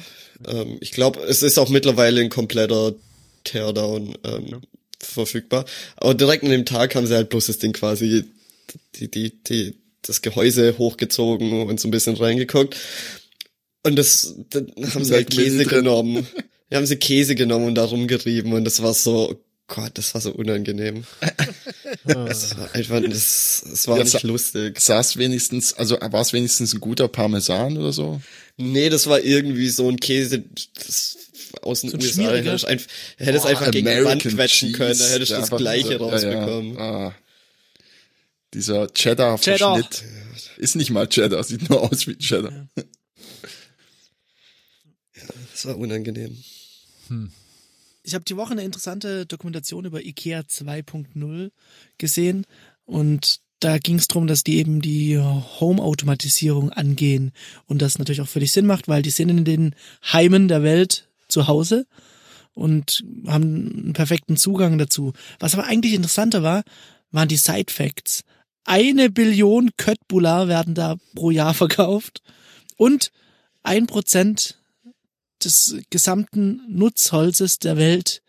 [0.47, 2.95] ähm, ich glaube, es ist auch mittlerweile ein kompletter
[3.43, 4.61] Teardown ähm,
[4.99, 5.65] verfügbar.
[5.97, 8.23] Aber direkt an dem Tag haben sie halt bloß das Ding quasi,
[8.95, 12.75] die, die, die, das Gehäuse hochgezogen und so ein bisschen reingeguckt.
[13.83, 16.27] Und das, dann haben sie halt Direkt Käse genommen.
[16.69, 20.21] Da haben sie Käse genommen und da rumgerieben und das war so, Gott, das war
[20.21, 21.03] so unangenehm.
[22.05, 24.79] Das war einfach, das, das war Ja, nicht sa- lustig.
[24.79, 28.21] saß wenigstens, also war es wenigstens ein guter Parmesan oder so?
[28.57, 30.43] Nee, das war irgendwie so ein Käse
[30.75, 31.17] das
[31.61, 32.13] aus den So ein USA.
[32.13, 32.51] schmieriger?
[32.51, 32.87] Hättest einfach,
[33.45, 36.73] Oh, einfach gegen die Wand quetschen Cheese, können, da hättest du das gleiche so- rausbekommen.
[36.75, 37.07] Ja, ja.
[37.07, 37.15] Ah.
[38.53, 39.89] Dieser Cheddar-Verschnitt.
[39.89, 40.57] Cheddar.
[40.57, 42.67] Ist nicht mal Cheddar, sieht nur aus wie Cheddar.
[45.51, 46.37] Das war unangenehm.
[48.03, 51.49] Ich habe die Woche eine interessante Dokumentation über IKEA 2.0
[51.97, 52.45] gesehen
[52.85, 57.31] und da ging es darum, dass die eben die Home-Automatisierung angehen
[57.65, 59.75] und das natürlich auch völlig Sinn macht, weil die sind in den
[60.13, 61.87] Heimen der Welt zu Hause
[62.53, 65.13] und haben einen perfekten Zugang dazu.
[65.39, 66.63] Was aber eigentlich interessanter war,
[67.11, 68.23] waren die Side Facts.
[68.69, 72.21] Eine Billion Köttbullar werden da pro Jahr verkauft
[72.75, 73.11] und
[73.63, 74.59] ein Prozent
[75.41, 78.21] des gesamten Nutzholzes der Welt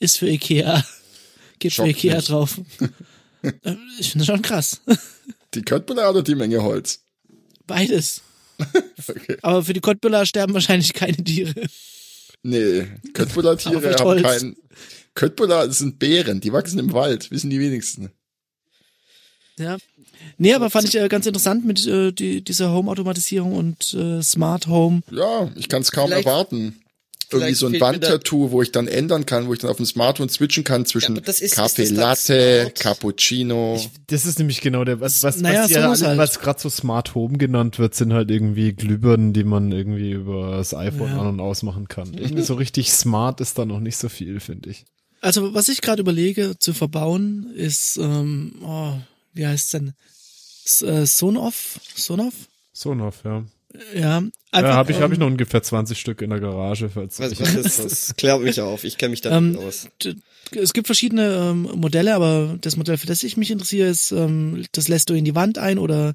[0.00, 0.84] ist für Ikea.
[1.60, 2.26] Geht für Schockt Ikea mich.
[2.26, 2.60] drauf.
[3.42, 4.82] Äh, ich finde das schon krass.
[5.54, 7.06] Die Köttbullar oder die Menge Holz?
[7.66, 8.20] Beides.
[9.08, 9.38] Okay.
[9.40, 11.54] Aber für die Kottbüller sterben wahrscheinlich keine Tiere.
[12.42, 14.22] Nee, Köttbullar-Tiere mit haben Holz.
[14.22, 14.56] keinen.
[15.14, 18.10] Köttbullar sind Beeren, die wachsen im Wald, wissen die wenigsten.
[19.60, 19.76] Ja.
[20.38, 24.66] Nee, aber fand ich äh, ganz interessant mit äh, die, dieser Home-Automatisierung und äh, Smart
[24.66, 25.02] Home.
[25.10, 26.76] Ja, ich kann es kaum Vielleicht- erwarten.
[27.32, 29.86] Irgendwie vielleicht so ein Wandtattoo, wo ich dann ändern kann, wo ich dann auf dem
[29.86, 32.72] Smartphone switchen kann zwischen das ist- Kaffee ist Latte?
[32.76, 33.80] Cappuccino.
[34.08, 36.18] Das ist nämlich genau der, was, was, Naja, was, ja, sowas halt.
[36.18, 40.56] was gerade so Smart Home genannt wird, sind halt irgendwie Glühbirnen, die man irgendwie über
[40.56, 41.20] das iPhone Ja.
[41.20, 42.14] an- und ausmachen kann.
[42.14, 44.84] Irgendwie so richtig smart ist da noch nicht so viel, finde ich.
[45.20, 48.94] Also was ich gerade überlege zu verbauen ist, ähm, oh,
[49.32, 49.92] wie heißt's denn?
[50.64, 52.34] S- äh, Sonoff, Sonoff?
[52.72, 53.44] Sonoff, ja.
[53.94, 54.20] Ja,
[54.52, 56.88] Ja, habe ich, hab ich ähm, noch ungefähr 20 Stück in der Garage.
[56.88, 58.16] Falls Was, ich, was ist das?
[58.16, 58.82] Klärt mich auf.
[58.84, 59.88] Ich kenne mich da Ähm, nicht aus.
[60.02, 60.16] d-
[60.58, 64.64] es gibt verschiedene ähm, Modelle, aber das Modell, für das ich mich interessiere, ist, ähm,
[64.72, 66.14] das lässt du in die Wand ein oder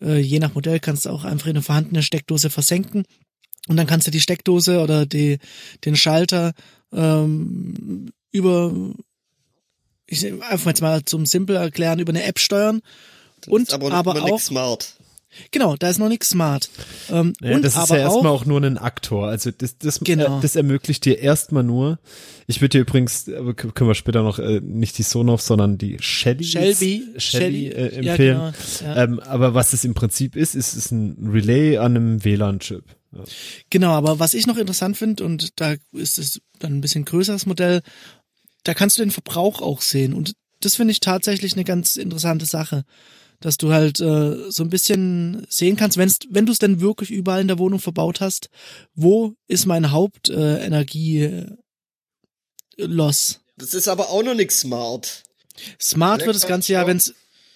[0.00, 3.04] äh, je nach Modell kannst du auch einfach in eine vorhandene Steckdose versenken
[3.68, 5.38] und dann kannst du die Steckdose oder die,
[5.84, 6.54] den Schalter
[6.92, 8.72] ähm, über,
[10.06, 12.80] ich einfach jetzt mal zum Simpel erklären, über eine App steuern.
[13.46, 14.94] Und Ist aber, aber auch, smart.
[15.50, 16.70] genau, da ist noch nichts smart.
[17.10, 19.28] Ähm, ja, und das ist aber ja erstmal auch, auch nur ein Aktor.
[19.28, 20.38] Also das, das, Genau.
[20.38, 21.98] äh, das ermöglicht dir erstmal nur.
[22.46, 25.76] Ich würde dir übrigens, aber k- können wir später noch äh, nicht die Sonoff, sondern
[25.76, 28.54] die Shelly, Shelby, Shelly äh, ja, empfehlen.
[28.78, 29.02] genau, ja.
[29.04, 32.84] Ähm, aber was es im Prinzip ist, ist, ist ein Relay an einem WLAN-Chip.
[33.12, 33.24] Ja.
[33.70, 37.46] Genau, aber was ich noch interessant finde, und da ist es dann ein bisschen größeres
[37.46, 37.82] Modell,
[38.64, 40.12] da kannst du den Verbrauch auch sehen.
[40.12, 42.84] Und das finde ich tatsächlich eine ganz interessante Sache.
[43.40, 47.10] Dass du halt äh, so ein bisschen sehen kannst, wenn's, wenn du es denn wirklich
[47.10, 48.48] überall in der Wohnung verbaut hast,
[48.94, 51.46] wo ist mein Hauptenergie äh,
[52.78, 52.86] äh?
[53.56, 55.24] Das ist aber auch noch nix smart.
[55.80, 57.12] Smart wird das ganze Jahr, wenn's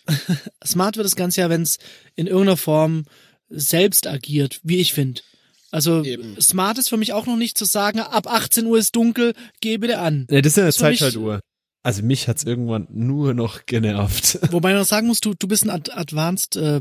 [0.67, 1.79] Smart wird das ganze Jahr, wenn's
[2.17, 3.05] in irgendeiner Form
[3.49, 5.23] selbst agiert, wie ich finde.
[5.71, 6.41] Also Eben.
[6.41, 9.77] smart ist für mich auch noch nicht zu sagen, ab 18 Uhr ist dunkel, geh
[9.79, 10.27] bitte an.
[10.31, 11.41] Ja, das ist ja eine Zeitschaltuhr.
[11.83, 14.39] Also mich hat's irgendwann nur noch genervt.
[14.51, 16.81] Wobei man sagen muss, du, du bist ein Ad Advanced äh,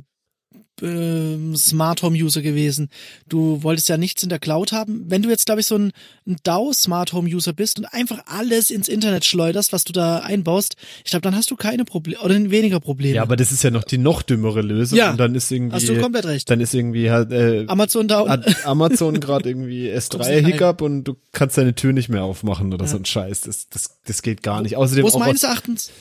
[0.81, 2.89] ähm, Smart Home User gewesen.
[3.27, 5.05] Du wolltest ja nichts in der Cloud haben.
[5.07, 5.91] Wenn du jetzt, glaube ich, so ein,
[6.27, 10.19] ein DAO Smart Home User bist und einfach alles ins Internet schleuderst, was du da
[10.19, 13.15] einbaust, ich glaube, dann hast du keine Probleme oder weniger Probleme.
[13.15, 14.97] Ja, aber das ist ja noch die noch dümmere Lösung.
[14.97, 16.49] Ja, und dann ist irgendwie, hast du komplett recht.
[16.49, 18.29] dann ist irgendwie halt äh, Amazon Down.
[18.29, 20.45] hat Amazon gerade irgendwie Kommst S3 nicht rein.
[20.45, 23.41] Hiccup und du kannst deine Tür nicht mehr aufmachen oder so ein Scheiß.
[23.41, 24.75] Das, das, das geht gar nicht.
[24.75, 25.91] Außerdem Wo auch meines Erachtens?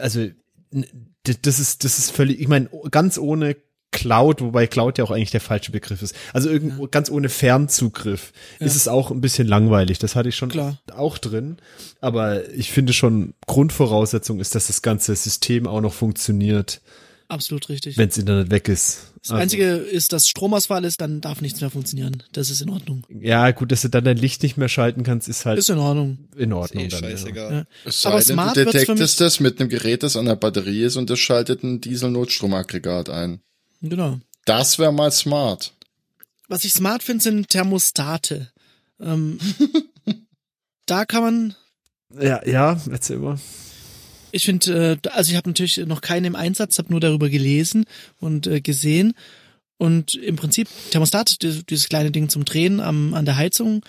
[0.00, 0.26] also
[1.24, 3.56] das ist das ist völlig, ich meine ganz ohne
[3.92, 6.16] Cloud, wobei Cloud ja auch eigentlich der falsche Begriff ist.
[6.32, 9.98] Also irgendwo ganz ohne Fernzugriff ist es auch ein bisschen langweilig.
[9.98, 10.78] Das hatte ich schon Klar.
[10.94, 11.58] auch drin.
[12.00, 16.80] Aber ich finde schon Grundvoraussetzung ist, dass das ganze System auch noch funktioniert,
[17.28, 17.96] Absolut richtig.
[17.96, 19.12] wenns Internet weg ist.
[19.22, 22.22] das Einzige ist, dass Stromausfall ist, dann darf nichts mehr funktionieren.
[22.32, 23.04] Das ist in Ordnung.
[23.08, 25.78] Ja, gut, dass du dann dein Licht nicht mehr schalten kannst, ist halt Ist in
[25.78, 26.18] Ordnung.
[26.36, 26.84] in Ist Ordnung.
[26.84, 27.10] eh dann, ja.
[27.10, 27.52] scheißegal.
[27.52, 27.64] Ja.
[27.86, 30.96] Es Aber denn, smart du detektest das mit einem Gerät, das an der Batterie ist
[30.96, 33.40] und das schaltet ein Diesel-Notstromaggregat ein.
[33.82, 34.18] Genau.
[34.44, 35.72] Das wäre mal smart.
[36.48, 38.50] Was ich smart finde, sind Thermostate.
[39.00, 39.38] Ähm,
[40.86, 41.54] da kann man,
[42.20, 43.38] Ja, ja, erzähl mal.
[44.32, 47.84] ich finde, äh, also ich habe natürlich noch keinen im Einsatz, habe nur darüber gelesen
[48.20, 49.14] und äh, gesehen.
[49.78, 53.84] Und im Prinzip Thermostat, die- dieses kleine Ding zum Drehen am, an der Heizung,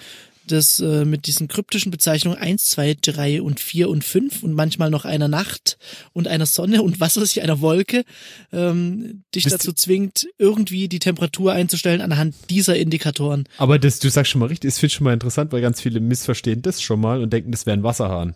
[0.47, 4.89] das äh, mit diesen kryptischen Bezeichnungen eins, zwei, drei und vier und fünf und manchmal
[4.89, 5.77] noch einer Nacht
[6.13, 8.03] und einer Sonne und was weiß ich, einer Wolke,
[8.51, 13.45] ähm, dich Bist dazu zwingt, irgendwie die Temperatur einzustellen anhand dieser Indikatoren.
[13.57, 15.81] Aber das, du sagst schon mal richtig, das finde ich schon mal interessant, weil ganz
[15.81, 18.35] viele missverstehen das schon mal und denken, das wäre ein Wasserhahn.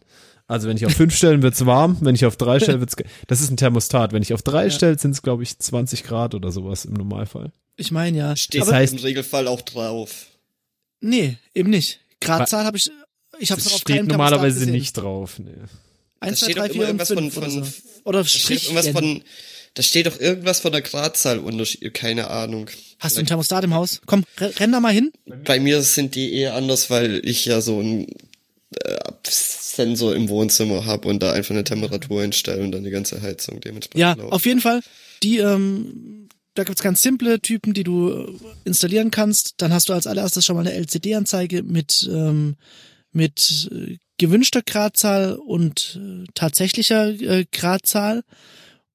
[0.49, 2.95] Also wenn ich auf fünf stellen wird's warm, wenn ich auf drei stelle wird's,
[3.27, 4.13] das ist ein Thermostat.
[4.13, 7.51] Wenn ich auf drei stelle, sind es glaube ich 20 Grad oder sowas im Normalfall.
[7.75, 8.35] Ich meine ja.
[8.35, 10.27] Steht Aber- Das heißt- im Regelfall auch drauf.
[10.99, 11.99] Nee, eben nicht.
[12.21, 12.89] Gradzahl habe ich,
[13.39, 15.37] ich habe es auf steht normalerweise nicht drauf.
[15.39, 15.51] Nee.
[16.19, 17.71] Eins, Da zwei, steht drei, doch vier immer und irgendwas fünf von- oder von- so.
[18.05, 18.63] Oder Da steht Strich.
[18.65, 19.23] irgendwas von,
[19.75, 22.69] da steht doch irgendwas von der Gradzahlunterschied, keine Ahnung.
[22.99, 24.01] Hast du ein Thermostat im Haus?
[24.07, 25.11] Komm, re- renn da mal hin.
[25.45, 28.07] Bei mir sind die eher anders, weil ich ja so einen
[28.83, 28.97] äh,
[29.29, 33.61] Sensor im Wohnzimmer habe und da einfach eine Temperatur einstelle und dann die ganze Heizung
[33.61, 34.81] dementsprechend Ja, auf jeden Fall.
[35.21, 36.26] Die, ähm,
[36.57, 38.33] da gibt's ganz simple Typen, die du äh,
[38.65, 39.55] installieren kannst.
[39.57, 42.55] Dann hast du als allererstes schon mal eine LCD-Anzeige mit, ähm,
[43.11, 48.23] mit äh, gewünschter Gradzahl und äh, tatsächlicher äh, Gradzahl.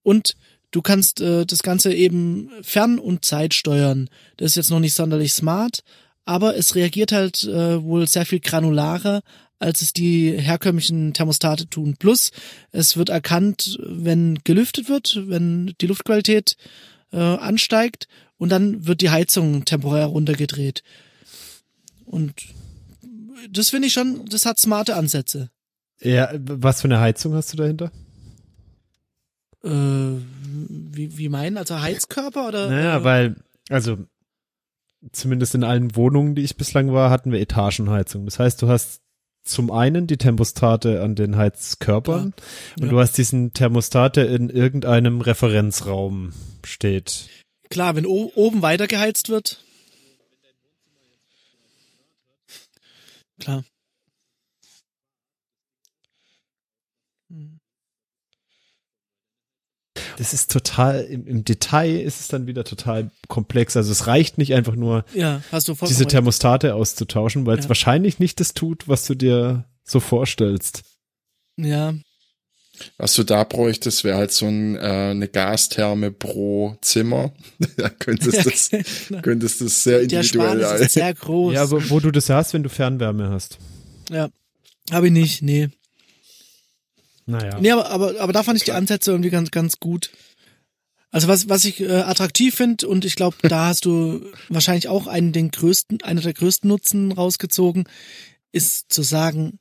[0.03, 0.37] Und
[0.73, 4.11] du kannst äh, das Ganze eben fern- und Zeit steuern.
[4.39, 5.85] Das ist jetzt noch nicht sonderlich smart,
[6.25, 9.23] aber es reagiert halt äh, wohl sehr viel granularer,
[9.61, 11.95] als es die herkömmlichen Thermostate tun.
[11.97, 12.33] Plus,
[12.73, 16.57] es wird erkannt, wenn gelüftet wird, wenn die Luftqualität
[17.13, 20.83] äh, ansteigt und dann wird die Heizung temporär runtergedreht.
[22.05, 22.35] Und
[23.51, 25.51] das finde ich schon, das hat smarte Ansätze.
[26.01, 27.93] Ja, was für eine Heizung hast du dahinter?
[29.63, 31.57] Äh, wie, wie meinen?
[31.57, 32.69] Also Heizkörper oder?
[32.69, 33.37] Naja, äh, weil,
[33.69, 33.99] also
[35.13, 38.25] zumindest in allen Wohnungen, die ich bislang war, hatten wir Etagenheizung.
[38.25, 39.01] Das heißt, du hast
[39.45, 42.35] zum einen die Thermostate an den Heizkörpern
[42.77, 42.89] und Ja.
[42.89, 46.33] du hast diesen Thermostat, der in irgendeinem Referenzraum
[46.65, 47.29] steht.
[47.71, 49.65] Klar, wenn oben weiter geheizt wird.
[53.41, 53.65] Klar.
[57.31, 57.59] Hm.
[60.23, 63.77] Das ist total, im, im Detail ist es dann wieder total komplex.
[63.77, 66.11] Also es reicht nicht einfach nur, Ja, hast du vollkommen diese recht.
[66.13, 67.71] Thermostate auszutauschen, weil es Ja.
[67.71, 70.83] wahrscheinlich nicht das tut, was du dir so vorstellst.
[71.57, 71.95] Ja,
[72.97, 74.81] Was du da bräuchtest, wäre halt so ein, äh,
[75.11, 77.33] eine Gastherme pro Zimmer.
[77.77, 78.71] da könntest du das,
[79.23, 81.55] könntest du das sehr der individuell Span ist sehr groß.
[81.55, 83.59] Ja, aber wo du das hast, wenn du Fernwärme hast.
[84.11, 84.29] ja.
[84.91, 85.69] Habe ich nicht, nee.
[87.27, 87.59] Naja.
[87.61, 90.11] Nee, aber, aber, aber da fand ich die Ansätze irgendwie ganz, ganz gut.
[91.11, 95.07] Also was, was ich äh, attraktiv finde, und ich glaube, da hast du wahrscheinlich auch
[95.07, 97.85] einen, den größten, einer der größten Nutzen rausgezogen,
[98.51, 99.59] ist zu sagen,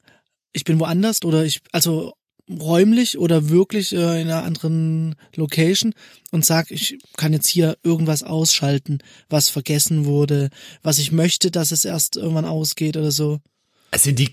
[0.53, 2.13] ich bin woanders oder ich, also
[2.49, 5.93] räumlich oder wirklich äh, in einer anderen Location
[6.31, 10.49] und sag, ich kann jetzt hier irgendwas ausschalten, was vergessen wurde,
[10.83, 13.39] was ich möchte, dass es erst irgendwann ausgeht oder so.
[13.91, 14.29] Also die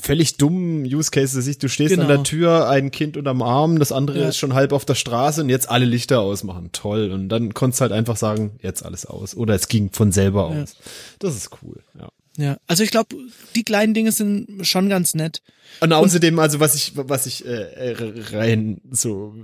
[0.00, 2.14] völlig dummen Use Cases, ich, du stehst an Genau.
[2.16, 4.28] der Tür, ein Kind unterm Arm, das andere Ja.
[4.28, 6.70] ist schon halb auf der Straße und jetzt alle Lichter ausmachen.
[6.72, 7.10] Toll.
[7.12, 9.34] Und dann konntest du halt einfach sagen, jetzt alles aus.
[9.36, 10.62] Oder es ging von selber Ja.
[10.62, 10.76] aus.
[11.18, 12.08] Das ist cool, ja.
[12.38, 13.16] Ja, also ich glaube,
[13.54, 15.40] die kleinen Dinge sind schon ganz nett.
[15.80, 17.96] Und außerdem, also was ich, was ich äh, äh,
[18.30, 19.34] rein so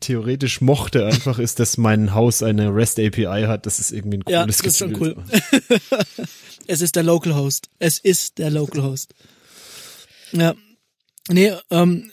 [0.00, 3.64] theoretisch mochte, einfach ist, dass mein Haus eine REST API hat.
[3.64, 5.16] Das ist irgendwie ein Ja, cooles das ist schon Gefühl.
[5.16, 5.78] cool.
[6.66, 7.70] es ist der Local Host.
[7.78, 9.14] Es ist der Local Host.
[10.32, 10.54] Ja.
[11.28, 12.10] Nee, ähm,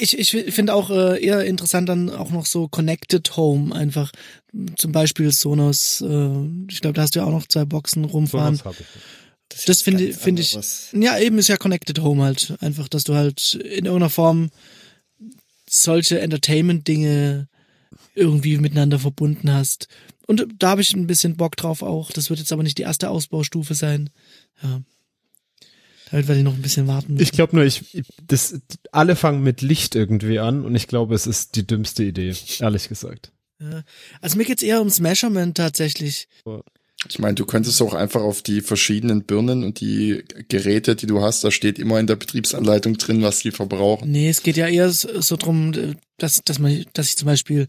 [0.00, 4.12] ich, ich finde auch äh, eher interessant dann auch noch so Connected Home einfach.
[4.76, 8.56] Zum Beispiel Sonos, äh, ich glaube, da hast du ja auch noch zwei Boxen rumfahren.
[8.56, 8.86] Sowas hab ich.
[9.66, 10.90] Das finde ganz finde ich, anderes.
[10.92, 12.54] ja eben ist ja Connected Home halt.
[12.60, 14.50] Einfach, dass du halt in irgendeiner Form
[15.68, 17.48] solche Entertainment-Dinge
[18.14, 19.88] irgendwie miteinander verbunden hast.
[20.26, 22.10] Und da habe ich ein bisschen Bock drauf auch.
[22.10, 24.10] Das wird jetzt aber nicht die erste Ausbaustufe sein.
[24.62, 24.82] Ja.
[26.10, 27.18] Damit werde ich noch ein bisschen warten.
[27.20, 28.60] Ich glaube nur, ich, das,
[28.92, 32.88] alle fangen mit Licht irgendwie an und ich glaube, es ist die dümmste Idee, ehrlich
[32.88, 33.32] gesagt.
[33.60, 33.82] ja.
[34.20, 36.28] Also mir geht's eher ums Measurement tatsächlich.
[37.08, 41.20] Ich meine, du könntest auch einfach auf die verschiedenen Birnen und die Geräte, die du
[41.20, 44.10] hast, da steht immer in der Betriebsanleitung drin, was die verbrauchen.
[44.10, 47.68] Nee, es geht ja eher so drum, dass, dass man, dass ich zum Beispiel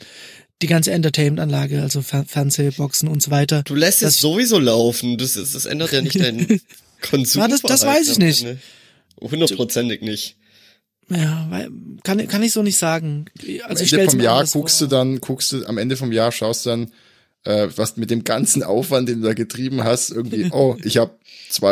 [0.62, 3.64] die ganze Entertainment-Anlage, also Fer Fernsehboxen und so weiter.
[3.64, 5.18] Du lässt es sowieso laufen.
[5.18, 6.60] Das, ist, das ändert ja nicht deinen
[7.02, 7.42] Konsum.
[7.42, 8.46] Ja, das- das weiß ich nicht.
[9.22, 10.38] Hundertprozentig nicht.
[11.10, 11.70] Ja, weil,
[12.04, 13.26] kann, kann ich so nicht sagen.
[13.64, 14.88] Also am ich Ende vom Jahr guckst vor.
[14.88, 16.92] du dann, guckst du, am Ende vom Jahr schaust du dann,
[17.46, 21.18] äh, was mit dem ganzen Aufwand, den du da getrieben hast, irgendwie, oh, ich habe
[21.52, 21.64] 2,50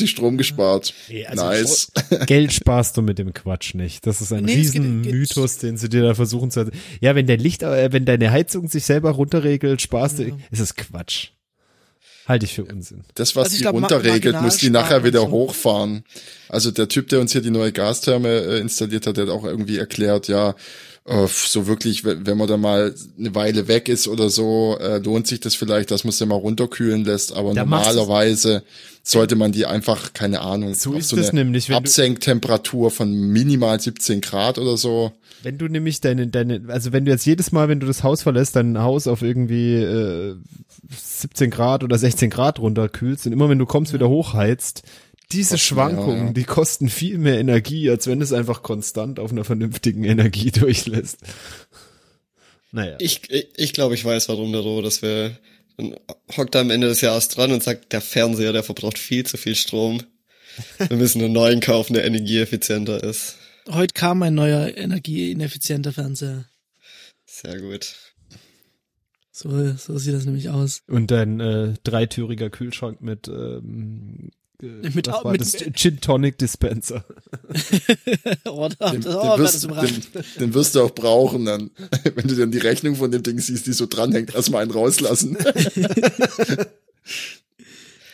[0.00, 0.94] Euro Strom gespart.
[1.08, 1.92] Nee, also nice.
[2.26, 4.06] Geld sparst du mit dem Quatsch nicht.
[4.06, 6.70] Das ist ein Nee, es geht- riesen geht- Mythos, den sie dir da versuchen zu
[7.00, 10.76] Ja, wenn dein Licht, äh, wenn deine Heizung sich selber runterregelt, sparst du, ist es
[10.76, 11.30] Quatsch.
[12.28, 13.04] Halte ich für Unsinn.
[13.14, 15.30] Das, was Also die glaub, runterregelt, müssen die nachher wieder schon.
[15.30, 16.04] hochfahren.
[16.50, 19.44] Also der Typ, der uns hier die neue Gastherme äh, installiert hat, der hat auch
[19.44, 20.54] irgendwie erklärt, ja,
[21.06, 25.26] äh, so wirklich, wenn man da mal eine Weile weg ist oder so, äh, lohnt
[25.26, 27.32] sich das vielleicht, dass man es ja mal runterkühlen lässt.
[27.32, 28.62] Aber Da normalerweise
[29.10, 31.78] sollte man die einfach, keine Ahnung, So auf ist so es eine nämlich, wenn du-
[31.78, 35.12] Absenktemperatur von minimal 17 Grad oder so.
[35.42, 38.22] Wenn du nämlich deine, deine, also wenn du jetzt jedes Mal, wenn du das Haus
[38.22, 40.34] verlässt, dein Haus auf irgendwie äh,
[40.90, 44.82] 17 Grad oder 16 Grad runterkühlst und immer wenn du kommst wieder hochheizt,
[45.32, 46.32] diese Kosten Schwankungen, ja.
[46.32, 50.50] die kosten viel mehr Energie, als wenn du es einfach konstant auf einer vernünftigen Energie
[50.52, 51.18] durchlässt.
[52.72, 52.96] Naja.
[52.98, 55.38] Ich, ich, ich glaube, ich weiß, warum der Roh, dass wir
[55.78, 55.94] dann
[56.36, 59.36] hockt er am Ende des Jahres dran und sagt, der Fernseher, der verbraucht viel zu
[59.36, 60.02] viel Strom.
[60.78, 63.36] Wir müssen einen neuen kaufen, der energieeffizienter ist.
[63.70, 66.46] Heute kam ein neuer energieineffizienter Fernseher.
[67.26, 67.94] Sehr gut.
[69.30, 70.82] So, so sieht das nämlich aus.
[70.88, 75.52] Und dein äh, dreitüriger Kühlschrank mit ähm, äh, Mit- was war mit- das?
[75.74, 77.04] Gin Tonic Dispenser.
[78.44, 81.70] oh, da, Den, das, den, oh, das wirst, den, den wirst du auch brauchen dann.
[82.14, 85.36] Wenn du dann die Rechnung von dem Ding siehst, die so dranhängt, erstmal einen rauslassen.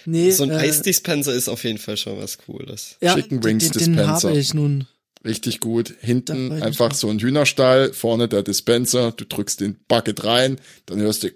[0.07, 2.97] Nee, So ein äh, Eisdispenser ist auf jeden Fall schon was Cooles.
[3.01, 4.29] ja, Chicken Wings den, den Dispenser.
[4.29, 4.87] habe ich nun.
[5.25, 5.95] Richtig gut.
[6.03, 11.23] Hinten einfach so ein Hühnerstall, vorne der Dispenser, du drückst den Bucket rein, dann hörst
[11.23, 11.29] du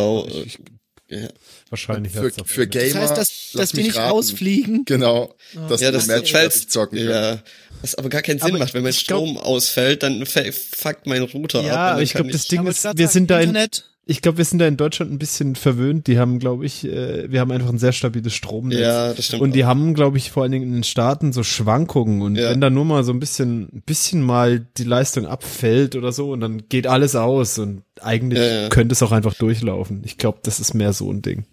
[1.10, 1.28] äh, ja.
[1.70, 2.68] wahrscheinlich Für, für.
[2.68, 3.02] Gamer.
[3.02, 4.12] das heißt, dass, lass dass die mich nicht raten.
[4.12, 4.86] rausfliegen.
[4.86, 5.36] Genau.
[5.70, 7.10] Dass Ja, das Match fällt, zocken können.
[7.12, 7.44] ja,
[7.82, 8.74] was aber gar keinen Sinn Aber macht.
[8.74, 11.66] Wenn mein ich glaub- Strom ausfällt, dann fuckt mein Router ab.
[11.66, 14.22] und Ja, ich glaube, das ich- Ding ist, ich wir sind da in, Internet, ich
[14.22, 16.08] glaube, wir sind da in Deutschland ein bisschen verwöhnt.
[16.08, 18.80] Die haben, glaube ich, äh, wir haben einfach ein sehr stabiles Stromnetz.
[18.80, 19.42] Ja, das stimmt.
[19.42, 19.68] Und die auch.
[19.70, 22.50] haben, glaube ich, vor allen Dingen in den Staaten so Schwankungen und Ja.
[22.52, 26.32] wenn da nur mal so ein bisschen, ein bisschen mal die Leistung abfällt oder so
[26.32, 28.70] und dann geht alles aus und eigentlich Ja, ja.
[28.70, 30.02] könnte es auch einfach durchlaufen.
[30.06, 31.46] Ich glaube, das ist mehr so ein Ding.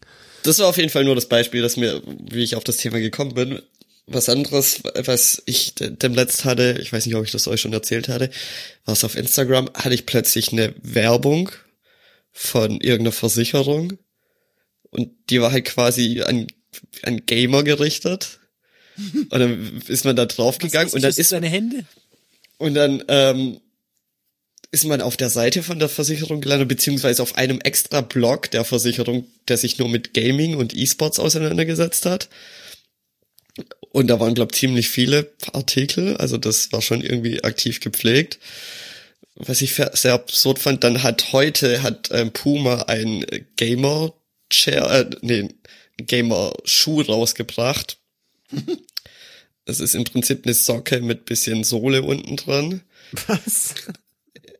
[0.45, 3.01] Das war auf jeden Fall nur das Beispiel, dass mir, wie ich auf das Thema
[3.01, 3.59] gekommen bin.
[4.07, 7.63] Was anderes, was ich de- dem letzt hatte, ich weiß nicht, ob ich das euch
[7.63, 8.29] schon erzählt hatte,
[8.85, 11.49] war es auf Instagram, hatte ich plötzlich eine Werbung
[12.35, 13.99] von irgendeiner Versicherung
[14.91, 16.47] und die war halt quasi an,
[17.03, 18.41] an Gamer gerichtet.
[19.30, 21.85] Und dann ist man da draufgegangen und dann ist deine Hände.
[22.59, 23.61] Und dann ähm,
[24.70, 28.64] ist man auf der Seite von der Versicherung gelandet, beziehungsweise auf einem extra Blog der
[28.64, 32.28] Versicherung, der sich nur mit Gaming und E-Sports auseinandergesetzt hat.
[33.91, 38.39] Und da waren, glaube ich, ziemlich viele Artikel, also das war schon irgendwie aktiv gepflegt.
[39.37, 43.24] Was ich sehr absurd fand, dann hat heute hat ähm, Puma ein
[43.57, 44.14] Gamer
[44.49, 45.49] Chair, äh, nee,
[45.97, 47.99] Gamer Schuh rausgebracht.
[49.66, 52.82] Es ist im Prinzip eine Socke mit bisschen Sohle unten dran.
[53.26, 53.74] Was?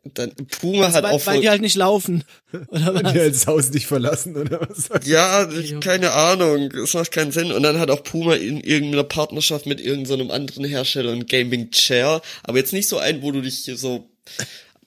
[0.03, 2.25] Dann Puma hat weil, auch weil die halt nicht laufen.
[2.69, 3.15] Oder Die was?
[3.15, 4.89] halt das Haus nicht verlassen oder was?
[5.07, 7.53] ja, ich, keine Ahnung, es macht keinen Sinn.
[7.53, 12.21] Und dann hat auch Puma in irgendeiner Partnerschaft mit irgendeinem anderen Hersteller ein Gaming Chair,
[12.43, 14.09] aber jetzt nicht so ein, wo du dich hier so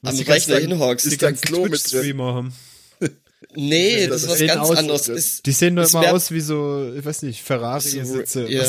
[0.04, 1.06] am die Rechner hinhockst.
[1.06, 2.02] ist da ein Klo mit drin?
[2.02, 2.54] Streamer haben.
[3.56, 5.08] Nee, Das das ist was ganz aus- anderes.
[5.08, 8.48] Ist, Die sehen doch es immer aus wie so, ich weiß nicht, Ferrari-Sitze.
[8.50, 8.64] Ja.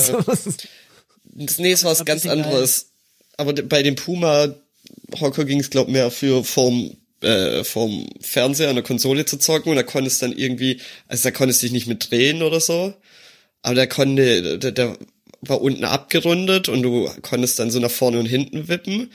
[1.35, 2.87] Nee, es war was ganz anderes.
[3.37, 4.55] Aber bei dem Puma
[5.21, 9.71] Hocker ging es, glaub mehr für vom äh, vom Fernseher an der Konsole zu zocken
[9.71, 12.95] und da konntest dann irgendwie, also da konntest du dich nicht mit drehen oder so,
[13.63, 14.97] aber der konnte, der, der
[15.41, 19.11] war unten abgerundet und du konntest dann so nach vorne und hinten wippen.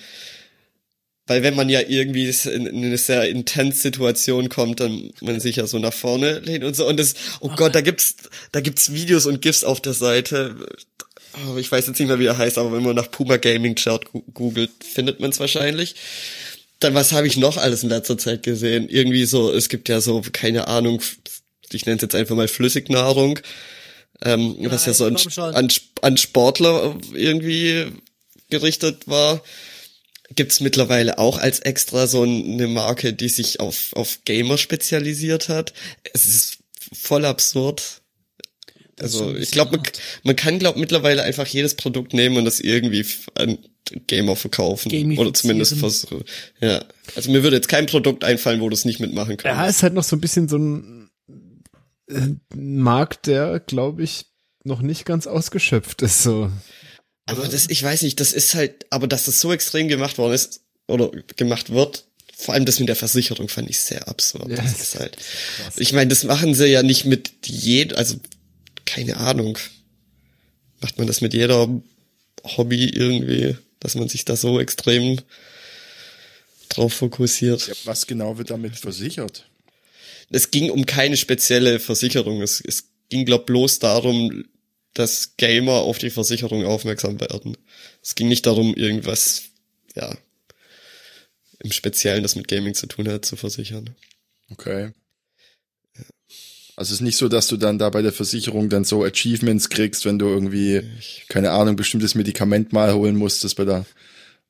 [1.25, 5.55] Weil wenn man ja irgendwie in, in eine sehr intense Situation kommt, dann man sich
[5.55, 6.85] ja so nach vorne lehnt und so.
[6.85, 8.15] Und das, oh Gott, da gibt's,
[8.51, 10.55] da gibt's Videos und GIFs auf der Seite.
[11.47, 13.75] Oh, ich weiß jetzt nicht mehr, wie er heißt, aber wenn man nach Puma Gaming
[13.75, 15.95] Chart googelt, findet man es wahrscheinlich.
[16.79, 18.89] Dann, was habe ich noch alles in letzter Zeit gesehen?
[18.89, 21.01] Irgendwie so, es gibt ja so, keine Ahnung,
[21.71, 23.39] ich nenne es jetzt einfach mal Flüssignahrung,
[24.23, 25.69] ähm, was ja so an, an,
[26.01, 27.87] an Sportler irgendwie
[28.49, 29.41] gerichtet war.
[30.29, 35.73] Gibt's mittlerweile auch als extra so eine Marke, die sich auf, auf Gamer spezialisiert hat.
[36.13, 36.57] Es ist
[36.93, 38.01] voll absurd.
[38.99, 39.83] Also ich glaube, man,
[40.23, 43.05] man kann glaube mittlerweile einfach jedes Produkt nehmen und das irgendwie
[43.35, 43.57] an
[44.07, 46.23] Gamer verkaufen oder zumindest versuchen.
[46.61, 49.57] Ja, also mir würde jetzt kein Produkt einfallen, wo du es nicht mitmachen kannst.
[49.57, 51.09] Ja, ist halt noch so ein bisschen so ein
[52.07, 54.25] äh, Markt, der, glaube ich,
[54.63, 56.23] noch nicht ganz ausgeschöpft ist.
[56.23, 56.49] So.
[57.25, 60.33] Aber das, ich weiß nicht, das ist halt, aber dass das so extrem gemacht worden
[60.33, 62.05] ist oder gemacht wird,
[62.35, 64.49] vor allem das mit der Versicherung fand ich sehr absurd.
[64.49, 65.17] Ja, das ist halt,
[65.77, 68.15] ich meine, das machen sie ja nicht mit jedem, also
[68.85, 69.57] keine Ahnung,
[70.81, 71.69] macht man das mit jeder
[72.43, 75.19] Hobby irgendwie, dass man sich da so extrem
[76.69, 77.67] drauf fokussiert.
[77.67, 79.45] Ja, was genau wird damit versichert?
[80.33, 82.41] es ging um keine spezielle Versicherung.
[82.41, 84.45] Es, es ging, glaub, bloß darum,
[84.93, 87.57] dass Gamer auf die Versicherung aufmerksam werden.
[88.01, 89.43] Es ging nicht darum, irgendwas,
[89.95, 90.15] ja,
[91.59, 93.95] im Speziellen, das mit Gaming zu tun hat, zu versichern.
[94.51, 94.91] Okay.
[96.75, 99.69] Also es ist nicht so, dass du dann da bei der Versicherung dann so Achievements
[99.69, 100.81] kriegst, wenn du irgendwie,
[101.29, 103.85] keine Ahnung, bestimmtes Medikament mal holen musstest bei der.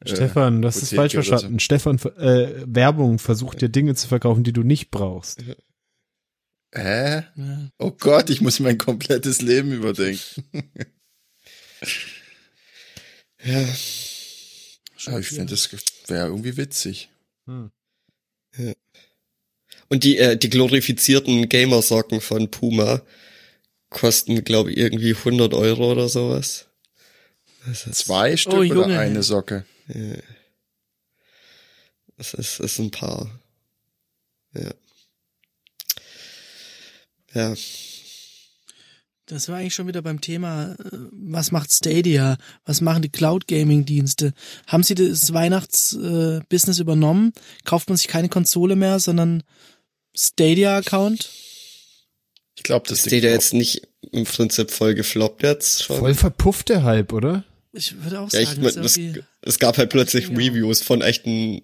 [0.05, 1.29] äh, Stefan, du hast es Apotheke falsch oder so.
[1.29, 1.59] verstanden.
[1.59, 5.43] Stefan, äh, Werbung versucht dir Dinge zu verkaufen, die du nicht brauchst.
[6.73, 7.23] Hä?
[7.35, 7.69] Ja.
[7.77, 10.43] Oh Gott, ich muss mein komplettes Leben überdenken.
[13.45, 13.59] Ja,
[15.07, 15.69] Aber ich finde, das
[16.07, 17.09] wäre irgendwie witzig.
[17.45, 17.73] und
[20.05, 23.01] die, äh, die glorifizierten Gamersocken von Puma
[23.89, 26.67] kosten, glaube ich, irgendwie 100 Euro oder sowas.
[27.91, 29.65] Zwei Stück Oh, oder eine Socke?
[32.15, 33.29] das ist, das ist ein paar.
[34.53, 34.73] Ja.
[37.33, 37.53] Ja.
[39.25, 42.37] Das war eigentlich schon wieder beim Thema, äh, was macht Stadia?
[42.65, 44.33] Was machen die Cloud Gaming Dienste?
[44.67, 47.31] Haben sie das Weihnachtsbusiness übernommen?
[47.63, 49.43] Kauft man sich keine Konsole mehr, sondern
[50.13, 51.29] Stadia Account?
[52.55, 55.97] Ich glaube, das Steht ja jetzt nicht im Prinzip voll gefloppt jetzt schon.
[55.97, 57.43] Voll verpufft der Hype, oder?
[57.71, 58.99] Ich würde auch ja, sagen, ich, das
[59.41, 60.35] es gab halt plötzlich Ja.
[60.35, 61.63] Reviews von echten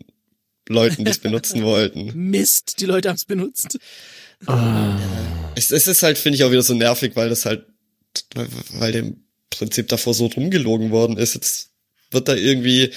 [0.67, 2.11] Leuten, die es benutzen wollten.
[2.15, 3.77] Mist, die Leute haben es benutzt.
[5.55, 7.65] Es, es ist halt, finde ich, auch wieder so nervig, weil das halt,
[8.35, 11.33] weil, weil dem Prinzip davor so rumgelogen worden ist.
[11.35, 11.71] Jetzt
[12.11, 12.91] wird da irgendwie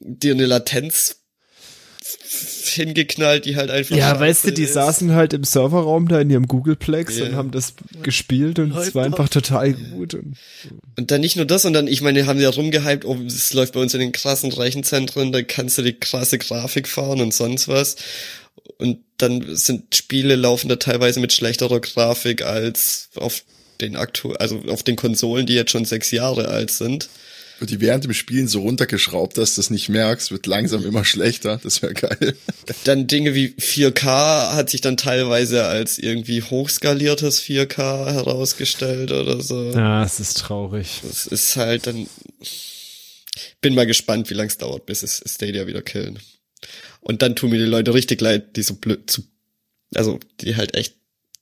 [0.00, 1.16] dir eine Latenz
[2.64, 3.96] hingeknallt, die halt einfach.
[3.96, 4.74] Ja, weißt du, die ist.
[4.74, 7.26] saßen halt im Serverraum da in ihrem Googleplex Ja.
[7.26, 10.14] und haben das gespielt und es war einfach total gut.
[10.14, 10.36] Und
[10.96, 13.80] Und dann nicht nur das, sondern ich meine, haben ja rumgehypt, oh, es läuft bei
[13.80, 17.96] uns in den krassen Rechenzentren, da kannst du die krasse Grafik fahren und sonst was.
[18.78, 23.44] Und dann sind Spiele laufen da teilweise mit schlechterer Grafik als auf
[23.80, 27.08] den aktu also auf den Konsolen, die jetzt schon sechs Jahre alt sind.
[27.58, 31.04] wird die während dem Spielen so runtergeschraubt, dass du das nicht merkst, wird langsam immer
[31.04, 31.60] schlechter.
[31.62, 32.36] Das wäre geil.
[32.84, 39.70] Dann Dinge wie 4K hat sich dann teilweise als irgendwie hochskaliertes 4K herausgestellt oder so.
[39.72, 41.00] ja, es ist traurig.
[41.02, 42.06] Das ist halt dann.
[43.60, 46.18] Bin mal gespannt, wie lang es dauert, bis es Stadia wieder killen.
[47.04, 49.22] Und dann tun mir die Leute richtig leid, die so blöd zu.
[49.94, 50.96] Also, die halt echt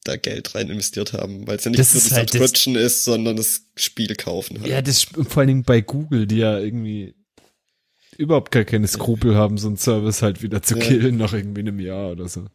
[0.04, 2.40] da Geld rein investiert haben, weil es ja nicht Das nur ist die halt das-
[2.40, 4.68] Subscription ist, sondern das Spiel kaufen halt.
[4.70, 7.14] Ja, das vor allen Dingen bei Google, die ja irgendwie
[8.18, 10.84] überhaupt gar keine Skrupel haben, so einen Service halt wieder zu Ja.
[10.84, 12.46] killen nach irgendwie einem Jahr oder so.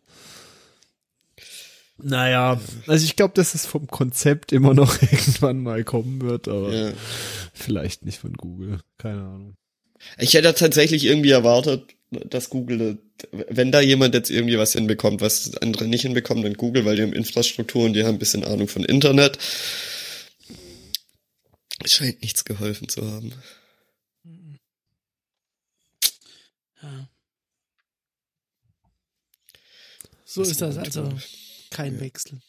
[1.99, 6.71] Naja, also ich glaube, dass es vom Konzept immer noch irgendwann mal kommen wird, aber
[6.73, 6.93] Ja.
[7.53, 8.79] vielleicht nicht von Google.
[8.97, 9.55] Keine Ahnung.
[10.19, 12.99] Ich hätte tatsächlich irgendwie erwartet, dass Google,
[13.31, 17.01] wenn da jemand jetzt irgendwie was hinbekommt, was andere nicht hinbekommen, dann Google, weil die
[17.01, 19.37] haben Infrastruktur und die haben ein bisschen Ahnung von Internet.
[21.83, 23.33] Es scheint nichts geholfen zu haben.
[26.81, 27.09] Ja.
[30.25, 31.11] So ist das also
[31.71, 32.41] kein Wechsel.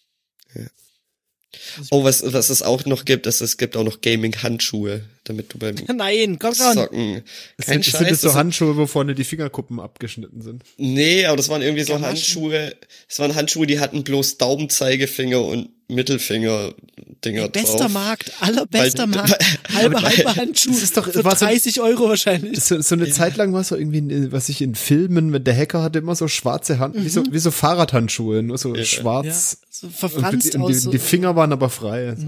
[1.90, 5.58] Oh, was, was es auch noch gibt, ist, es gibt auch noch Gaming-Handschuhe, damit du
[5.58, 6.74] beim Nein, komm schon.
[6.74, 7.22] Zocken
[7.60, 7.98] kein Sind, Scheiß.
[7.98, 10.62] sind das so Handschuhe, wo vorne die Fingerkuppen abgeschnitten sind?
[10.76, 12.00] nee, aber das waren irgendwie so.
[12.00, 12.74] Handschuhe,
[13.08, 17.92] es waren Handschuhe, die hatten bloß Daumen, Zeigefinger und Mittelfinger-Dinger Bester drauf.
[17.92, 19.44] Markt, allerbester Weil- Markt.
[19.74, 20.70] Halbe, halbe Handschuh.
[20.70, 22.60] Das ist doch- für war so- 30 Euro wahrscheinlich.
[22.62, 25.46] So, so eine Zeit lang war es so irgendwie, in- was ich in Filmen, mit
[25.46, 28.84] der Hacker hatte immer so schwarze Hand, wie so, wie so Fahrradhandschuhe, nur so Ja,
[28.84, 29.58] schwarz.
[29.70, 30.68] so Und verfranst die, und aus.
[30.72, 32.10] die, so- die Finger waren aber frei.
[32.10, 32.26] Also.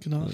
[0.00, 0.28] Genau.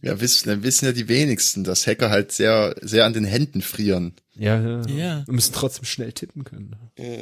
[0.00, 3.62] Ja, wissen, dann wissen ja die wenigsten, dass Hacker halt sehr, sehr an den Händen
[3.62, 4.14] frieren.
[4.36, 4.86] Ja, ja.
[4.86, 5.26] Ja.
[5.26, 6.76] Wir müssen trotzdem schnell tippen können.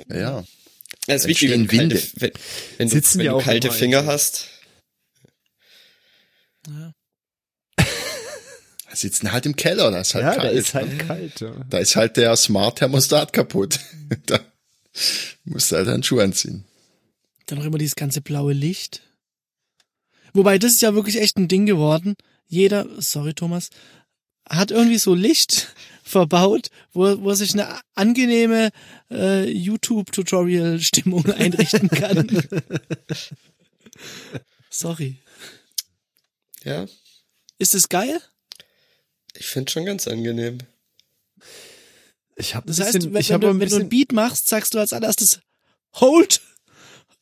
[0.09, 0.45] Ja, ja.
[1.07, 2.31] Es ist wichtig, wenn kalte, wenn,
[2.79, 4.13] wenn du, wenn ja du auch kalte immer Finger einfach.
[4.13, 4.49] hast.
[6.69, 6.93] Ja.
[7.77, 10.45] Da sitzen halt im Keller, da ist halt ja, kalt.
[10.45, 10.81] da ist ne?
[10.81, 11.41] halt kalt.
[11.41, 11.67] Ja.
[11.69, 13.81] Da ist halt der Smart Thermostat kaputt.
[14.27, 14.41] da
[15.45, 16.65] musst du halt einen Schuh anziehen.
[17.47, 19.03] Dann noch immer dieses ganze blaue Licht.
[20.33, 22.15] Wobei, das ist ja wirklich echt ein Ding geworden.
[22.49, 23.71] Jeder, sorry Thomas,
[24.49, 28.71] hat irgendwie so Licht verbaut, wo, wo sich eine angenehme
[29.11, 32.43] äh, YouTube-Tutorial-Stimmung einrichten kann.
[34.71, 35.19] sorry.
[36.65, 36.87] Ja,
[37.59, 38.21] Ist es geil?
[39.35, 40.59] ich finde schon ganz angenehm.
[42.37, 43.89] Ich habe Das ein heißt, bisschen, wenn, ich wenn, du, ein wenn du ein bisschen,
[43.89, 45.41] Beat machst, sagst du als allererstes
[45.95, 46.41] Hold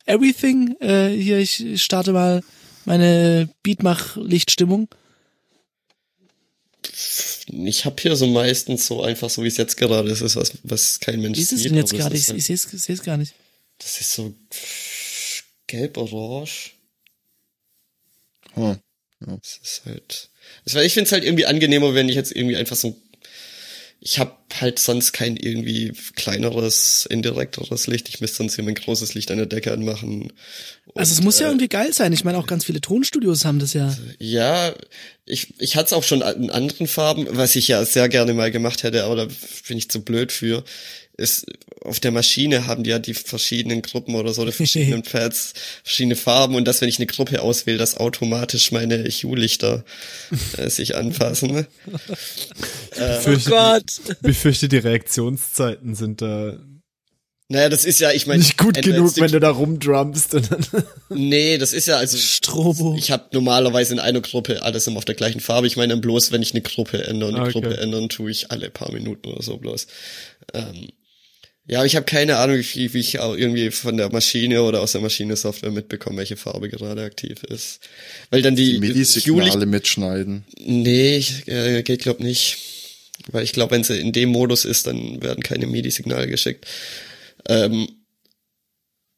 [0.06, 0.76] everything.
[0.80, 2.42] Äh, hier, ich starte mal
[2.84, 4.88] meine Beatmach-Lichtstimmung.
[7.46, 10.52] Ich habe hier so meistens so einfach so, wie es jetzt gerade ist, ist was,
[10.62, 11.70] was kein Mensch Wie ist es sieht.
[11.72, 12.14] denn jetzt gerade?
[12.14, 13.34] Ich, ist ich halt- sehe es gar nicht.
[13.78, 14.34] Das ist so
[15.66, 16.72] gelb-orange.
[18.54, 18.78] Hm.
[19.20, 20.30] Das ist halt.
[20.64, 23.00] Das, war- ich finde es halt irgendwie angenehmer, wenn ich jetzt irgendwie einfach so.
[24.02, 28.08] Ich habe halt sonst kein irgendwie kleineres, indirekteres Licht.
[28.08, 30.32] Ich müsste sonst hier mein großes Licht an der Decke anmachen.
[30.94, 32.12] Also es muss ja äh, irgendwie geil sein.
[32.12, 33.96] Ich meine, auch ganz viele Tonstudios haben das ja.
[34.18, 34.74] Ja,
[35.24, 38.50] ich, ich hatte es auch schon in anderen Farben, was ich ja sehr gerne mal
[38.50, 39.26] gemacht hätte, aber da
[39.68, 40.64] bin ich zu blöd für.
[41.16, 41.46] Ist,
[41.82, 45.52] auf der Maschine haben die ja die verschiedenen Gruppen oder so, die verschiedenen Pads,
[45.84, 49.84] verschiedene Farben und dass, wenn ich eine Gruppe auswähle, dass automatisch meine Hue-Lichter
[50.56, 51.66] äh, sich anpassen.
[52.96, 54.00] befürchte, Gott.
[54.22, 56.58] befürchte, die Reaktionszeiten sind da
[57.52, 60.84] Naja, das ist ja, ich meine, nicht gut genug, wenn du da rumdrummst und dann
[61.08, 62.94] Nee, das ist ja also Strobo.
[62.96, 65.66] Ich habe normalerweise in einer Gruppe alles immer auf der gleichen Farbe.
[65.66, 67.30] Ich meine bloß, wenn ich eine Gruppe ändere.
[67.30, 67.52] Eine Okay.
[67.52, 69.88] Gruppe ändern tue ich alle paar Minuten oder so bloß.
[70.54, 70.90] Ähm,
[71.66, 74.80] Ja, aber ich habe keine Ahnung, wie, wie ich auch irgendwie von der Maschine oder
[74.80, 77.80] aus der Maschine Software mitbekomme, welche Farbe gerade aktiv ist.
[78.30, 80.44] Weil dann die, Die MIDI-Signale mitschneiden.
[80.56, 82.58] Nee, ich, äh, geht glaub nicht.
[83.32, 86.64] Weil ich glaube, wenn sie in dem Modus ist, dann werden keine MIDI-Signale geschickt.
[87.48, 87.88] Ähm,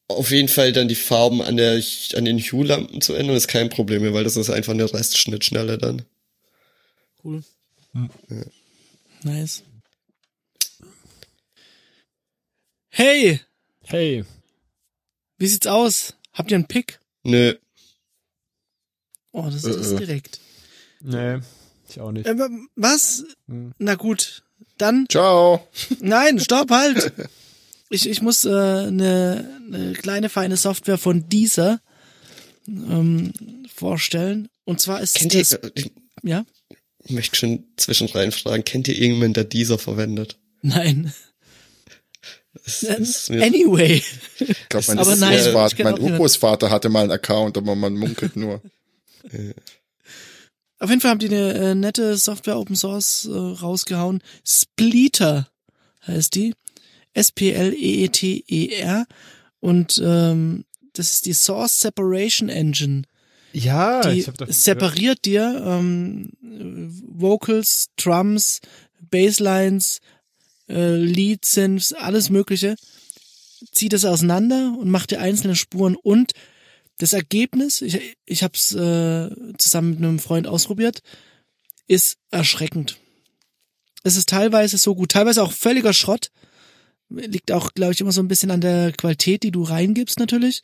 [0.08, 1.82] auf jeden Fall dann die Farben an der
[2.14, 5.78] an den Hue-Lampen zu ändern, ist kein Problem mehr, weil das ist einfach eine Restschnittschnelle
[5.78, 6.02] dann.
[7.24, 7.42] Cool.
[9.22, 9.62] Nice.
[12.90, 13.40] Hey,
[13.84, 14.24] Hey.
[15.38, 16.14] wie sieht's aus?
[16.32, 17.00] Habt ihr einen Pick?
[17.22, 17.54] Nö.
[19.32, 19.96] Oh, das Äh, ist äh.
[19.96, 20.40] direkt.
[21.00, 21.38] Nee,
[21.88, 22.26] ich auch nicht.
[22.26, 22.34] Äh,
[22.76, 23.24] was?
[23.48, 23.72] Hm.
[23.78, 24.42] Na gut,
[24.78, 25.66] dann Ciao.
[26.00, 27.12] Nein, stopp, halt!
[27.92, 31.80] Ich, ich muss äh, eine, eine kleine feine Software von dieser
[32.66, 33.32] ähm,
[33.74, 34.48] vorstellen.
[34.64, 35.90] Und zwar ist Kennt ihr, das, ich
[36.22, 36.44] ja?
[37.08, 40.38] möchte schon zwischenrein fragen, kennt ihr irgendjemanden, der dieser verwendet?
[40.62, 41.12] Nein.
[42.54, 44.02] Das ist mir- Anyway.
[44.38, 46.00] Ich glaube, mein, Aber nein, Urgroßvater- ich kenn mein.
[46.00, 48.62] Urgroßvater hatte mal einen Account, aber man munkelt nur.
[50.78, 54.22] Auf jeden Fall haben die eine äh, nette Software Open Source äh, rausgehauen.
[54.46, 55.48] Spleeter
[56.06, 56.54] heißt die.
[57.14, 59.06] S-P-L-E-E-T-E-R.
[59.60, 63.02] Und ähm, das ist die Source Separation Engine.
[63.52, 68.60] Ja, die ich hab davon separiert dir ähm, Vocals, Drums,
[69.10, 70.00] Basslines,
[70.68, 72.76] äh, Lead Synths, alles Mögliche,
[73.70, 76.32] zieht das auseinander und macht dir einzelne Spuren und
[76.98, 81.02] das Ergebnis, ich, ich habe es äh, zusammen mit einem Freund ausprobiert,
[81.88, 82.98] ist erschreckend.
[84.04, 86.30] Es ist teilweise so gut, teilweise auch völliger Schrott.
[87.14, 90.62] Liegt auch, glaube ich, immer so ein bisschen an der Qualität, die du reingibst natürlich,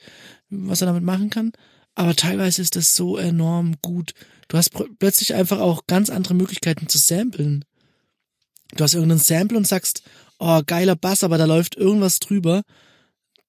[0.51, 1.53] was er damit machen kann.
[1.94, 4.12] Aber teilweise ist das so enorm gut.
[4.49, 7.64] Du hast plötzlich einfach auch ganz andere Möglichkeiten zu samplen.
[8.76, 10.03] Du hast irgendeinen Sample und sagst,
[10.38, 12.62] oh, geiler Bass, aber da läuft irgendwas drüber.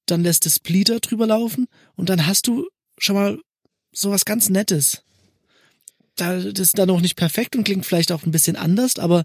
[0.06, 3.40] Dann lässt das Splitter drüber laufen und dann hast du schon mal
[3.92, 5.04] sowas ganz Nettes.
[6.16, 9.24] Da, das ist dann noch nicht perfekt und klingt vielleicht auch ein bisschen anders, aber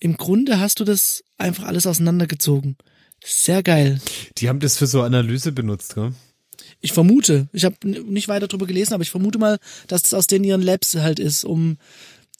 [0.00, 2.76] im Grunde hast du das einfach alles auseinandergezogen.
[3.24, 4.00] Sehr geil.
[4.38, 6.12] Die haben das für so Analyse benutzt, gell?
[6.80, 9.58] Ich vermute, ich habe nicht weiter drüber gelesen, aber ich vermute mal,
[9.88, 11.78] dass das aus den ihren Labs halt ist, um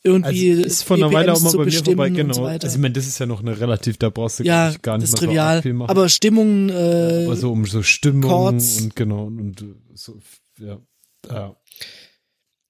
[0.05, 2.35] irgendwie Also ist von einer Weile auch mal zu bei mir bestimmen vorbei, und genau.
[2.35, 2.65] so weiter.
[2.65, 5.13] also ich meine, das ist ja noch eine relativ, da brauchst du ja, gar nicht
[5.13, 5.57] das ist mehr trivial.
[5.57, 5.91] so viel machen.
[5.91, 8.81] aber Stimmungen, äh, aber so um so Stimmung Chords.
[8.81, 9.65] und genau und
[9.95, 10.19] so
[10.61, 10.79] ja.
[11.29, 11.57] ja.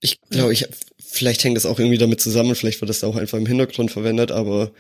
[0.01, 0.67] Ich glaube, ich
[0.99, 4.31] vielleicht hängt das auch irgendwie damit zusammen, vielleicht wird das auch einfach im Hintergrund verwendet,
[4.31, 4.73] aber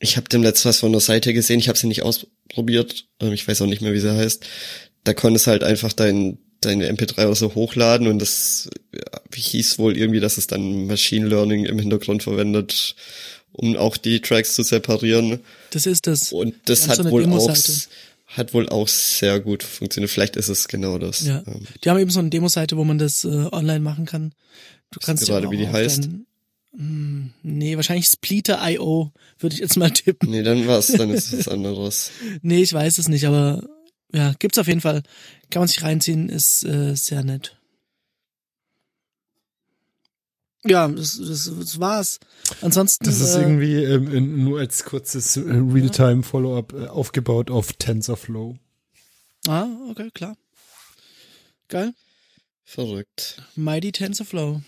[0.00, 3.32] ich habe dem letztes was von der Seite gesehen, ich habe sie nicht ausprobiert, ähm,
[3.32, 4.44] ich weiß auch nicht mehr, wie sie heißt.
[5.04, 9.96] Da konntest halt einfach dein deine MP3 oder so hochladen und das ja, hieß wohl
[9.96, 12.96] irgendwie, dass es dann Machine Learning im Hintergrund verwendet,
[13.52, 15.40] um auch die Tracks zu separieren.
[15.70, 16.32] das ist das.
[16.32, 17.56] Und das hat so wohl auch
[18.26, 20.10] hat wohl auch sehr gut funktioniert.
[20.10, 21.26] Vielleicht ist es genau das.
[21.26, 21.42] Ja.
[21.46, 24.32] Ähm, Die haben eben so eine Demo-Seite, wo man das äh, online machen kann.
[24.92, 26.04] Du kannst gerade, ja auch wie die heißt?
[26.04, 26.26] Dein,
[26.72, 30.30] nee, wahrscheinlich Splitter.io würde ich jetzt mal tippen.
[30.30, 32.10] Nee, dann war's, dann ist es was anderes.
[32.42, 33.62] Nee, ich weiß es nicht, aber
[34.12, 35.02] ja, gibt's auf jeden Fall.
[35.50, 37.56] Kann man sich reinziehen, ist äh, sehr nett.
[40.64, 42.20] Ja, das, das, das war's.
[42.60, 43.04] Ansonsten.
[43.04, 47.72] Das ist äh, irgendwie ähm, in, nur als kurzes äh, Realtime Follow-up äh, aufgebaut auf
[47.72, 48.58] TensorFlow.
[49.48, 50.36] Ah, okay, klar.
[51.68, 51.94] Geil.
[52.64, 53.42] Verrückt.
[53.56, 54.60] Mighty TensorFlow.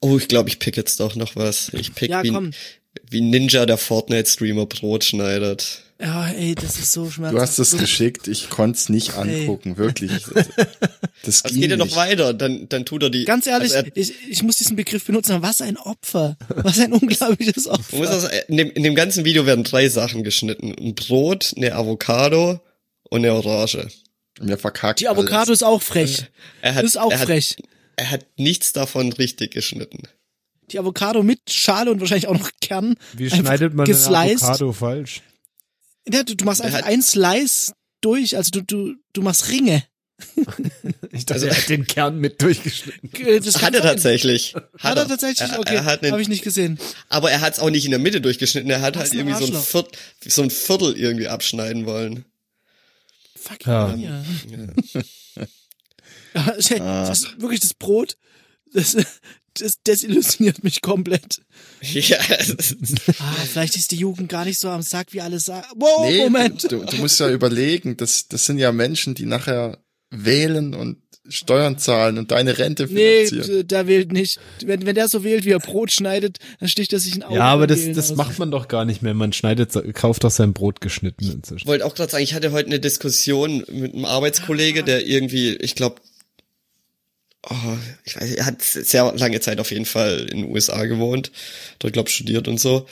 [0.00, 1.70] Oh, ich glaube, ich pick jetzt doch noch was.
[1.72, 2.50] Ich pick Ja, wie, komm.
[3.10, 5.82] wie Ninja, der Fortnite-Streamer, Brot schneidet.
[5.98, 7.36] Ja, ey, das ist so schmerzhaft.
[7.36, 10.12] Du hast es geschickt, ich konnte es nicht angucken, wirklich.
[11.22, 13.24] Das Es ging geht ja noch weiter, dann, dann tut er die.
[13.24, 16.36] Ganz ehrlich, also er, ich, ich muss diesen Begriff benutzen, aber was ein Opfer.
[16.54, 17.96] Was ein unglaubliches Opfer.
[17.96, 20.72] auch sagen, in, dem, in dem ganzen Video werden drei Sachen geschnitten.
[20.78, 22.60] Ein Brot, eine Avocado
[23.04, 23.88] und eine Orange.
[24.40, 25.00] Mir verkackt.
[25.00, 26.26] Die Avocado ist auch frech.
[26.60, 27.56] Er hat, Das ist auch er hat, frech.
[27.96, 30.02] Er hat nichts davon richtig geschnitten.
[30.70, 32.96] Die Avocado mit Schale und wahrscheinlich auch noch Kern.
[33.14, 34.12] Wie schneidet man gesliced.
[34.14, 35.22] eine Avocado falsch?
[36.12, 39.82] Ja, du, du machst einfach hat- ein Slice durch, also du, du, du machst Ringe.
[41.12, 43.10] Ich dachte, Also- er hat den Kern mit durchgeschnitten.
[43.26, 44.54] Äh, Das Hat er tatsächlich.
[44.78, 45.50] Hat er tatsächlich?
[45.50, 46.78] Er- Okay, er hat einen- habe ich nicht gesehen.
[47.08, 48.70] Aber er hat es auch nicht in der Mitte durchgeschnitten.
[48.70, 49.60] Er hat halt irgendwie so ein.
[49.62, 49.92] Viertel,
[50.26, 52.24] so ein Viertel irgendwie abschneiden wollen.
[53.36, 53.94] Fuck Ja.
[53.94, 54.22] ja.
[56.70, 57.06] ja.
[57.06, 58.16] Das ist wirklich das Brot.
[58.72, 58.96] Das,
[59.54, 61.40] das desillusioniert mich komplett.
[61.80, 62.18] Ja,
[63.18, 65.66] Ah, vielleicht ist die Jugend gar nicht so am Sack, wie alle sagen.
[65.76, 66.70] Wow, Nee, Moment.
[66.70, 69.78] Du, du musst ja überlegen, das, das sind ja Menschen, die nachher
[70.10, 73.66] wählen und Steuern zahlen und deine Rente Nee, finanzieren.
[73.68, 74.38] der wählt nicht.
[74.64, 77.34] Wenn, wenn der so wählt, wie er Brot schneidet, dann sticht er sich ein Auge.
[77.36, 79.12] Ja, aber das, das macht man doch gar nicht mehr.
[79.12, 81.62] Man schneidet, kauft doch sein Brot geschnitten inzwischen.
[81.62, 85.56] Ich wollte auch gerade sagen, ich hatte heute eine Diskussion mit einem Arbeitskollege, der irgendwie,
[85.56, 85.96] ich glaube,
[87.48, 91.32] oh, ich weiß, er hat sehr lange Zeit auf jeden Fall in den USA gewohnt,
[91.78, 92.86] dort glaube studiert und so.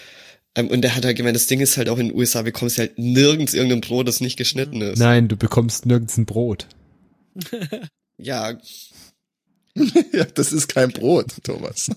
[0.54, 2.78] Ähm, Und der hat halt gemeint, das Ding ist halt auch in den USA bekommst
[2.78, 4.98] du halt nirgends irgendein Brot, das nicht geschnitten ist.
[4.98, 6.66] Nein, du bekommst nirgends ein Brot.
[8.16, 8.56] Ja,
[10.12, 11.90] Ja, das ist kein Brot, Thomas.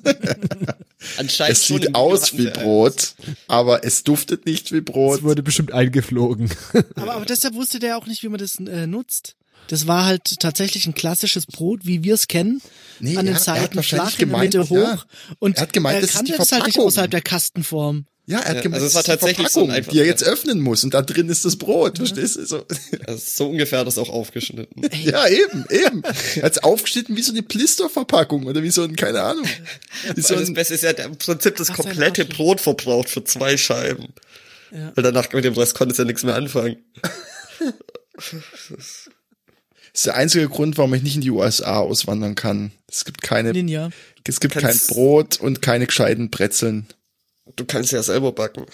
[1.18, 3.16] anscheinend Es sieht aus wie Brot,
[3.48, 5.20] aber es duftet nicht wie Brot.
[5.20, 6.50] Es wurde bestimmt eingeflogen.
[6.96, 9.36] Aber, aber deshalb wusste der auch nicht, wie man das äh, nutzt.
[9.68, 12.62] Das war halt tatsächlich ein klassisches Brot, wie wir es kennen.
[13.00, 15.06] Nee, an den ja, er hat Seiten wahrscheinlich flach, in der Mitte gemeint, hoch.
[15.06, 15.36] ja.
[15.40, 18.06] Und Er hat gemeint, er das ist kannte das halt nicht außerhalb der Kastenform.
[18.30, 20.22] Ja, er hat Ja, gemeint, also es das war tatsächlich so einfach- die er jetzt
[20.24, 22.46] öffnen muss und da drin ist das Brot, verstehst du?
[22.46, 22.66] So.
[23.06, 24.90] Also so ungefähr das auch aufgeschnitten.
[25.02, 26.04] Ja, eben, eben.
[26.36, 29.46] Er hat's aufgeschnitten wie so eine Blisterverpackung oder wie so ein, keine Ahnung.
[30.16, 32.26] Wie so das Beste ist ja im Prinzip das komplette.
[32.26, 34.08] Brot verbraucht für zwei Scheiben.
[34.72, 34.92] Ja.
[34.96, 36.76] Weil danach mit dem Rest konntest du ja nichts mehr anfangen.
[39.98, 42.72] das ist der einzige Grund, warum ich nicht in die USA auswandern kann.
[42.88, 43.90] Es gibt keine, Ninja.
[44.28, 46.86] es gibt kein Brot und keine gescheiten Brezeln.
[47.56, 48.68] Du kannst ja selber backen.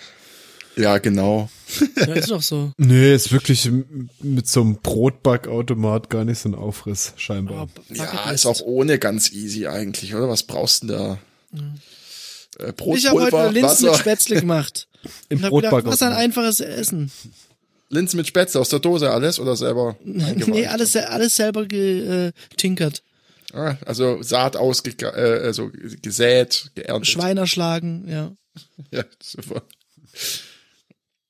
[0.75, 1.49] Ja, genau.
[1.95, 2.73] Ja, ist doch so.
[2.77, 3.69] Nee, ist wirklich
[4.19, 7.57] mit so einem Brotbackautomat gar nicht so ein Aufriss, scheinbar.
[7.57, 10.27] Aber Ja, ist auch ohne ganz easy eigentlich, oder?
[10.27, 11.19] Was brauchst du denn da?
[12.59, 14.89] Äh, Ich habe heute Brotpulver, Linsen mit Wasser, Spätzle gemacht.
[15.29, 17.13] Im gedacht, was ein einfaches Essen.
[17.93, 19.95] Linsen mit Spätzle aus der Dose alles oder selber?
[20.03, 23.03] Nee, alles, alles selber getinkert.
[23.53, 25.71] Ah, also Saat ausge, äh, also
[26.01, 27.07] gesät, geerntet.
[27.07, 28.31] Schwein erschlagen, ja.
[28.91, 29.63] Ja, super.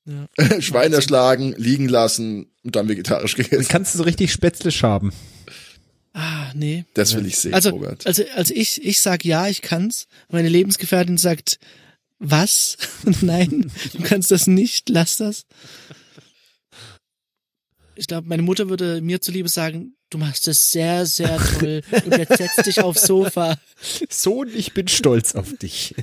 [0.05, 0.27] Ja.
[0.61, 3.69] Schwein erschlagen, liegen lassen und dann vegetarisch Dann gegessen.
[3.69, 5.13] kannst du so richtig Spätzle schaben.
[6.13, 6.85] Ah, nee.
[6.93, 8.05] Das will ich sehen, Also, Robert.
[8.05, 10.07] also, also ich, ich sag ja, ich kann's.
[10.29, 11.57] Meine Lebensgefährtin sagt,
[12.19, 12.77] was?
[13.21, 15.45] Nein, du kannst das nicht, lass das.
[17.95, 22.17] Ich glaube, meine Mutter würde mir zuliebe sagen, du machst das sehr, sehr toll und
[22.17, 23.57] jetzt setz dich aufs Sofa.
[24.09, 25.93] Sohn, ich bin stolz auf dich.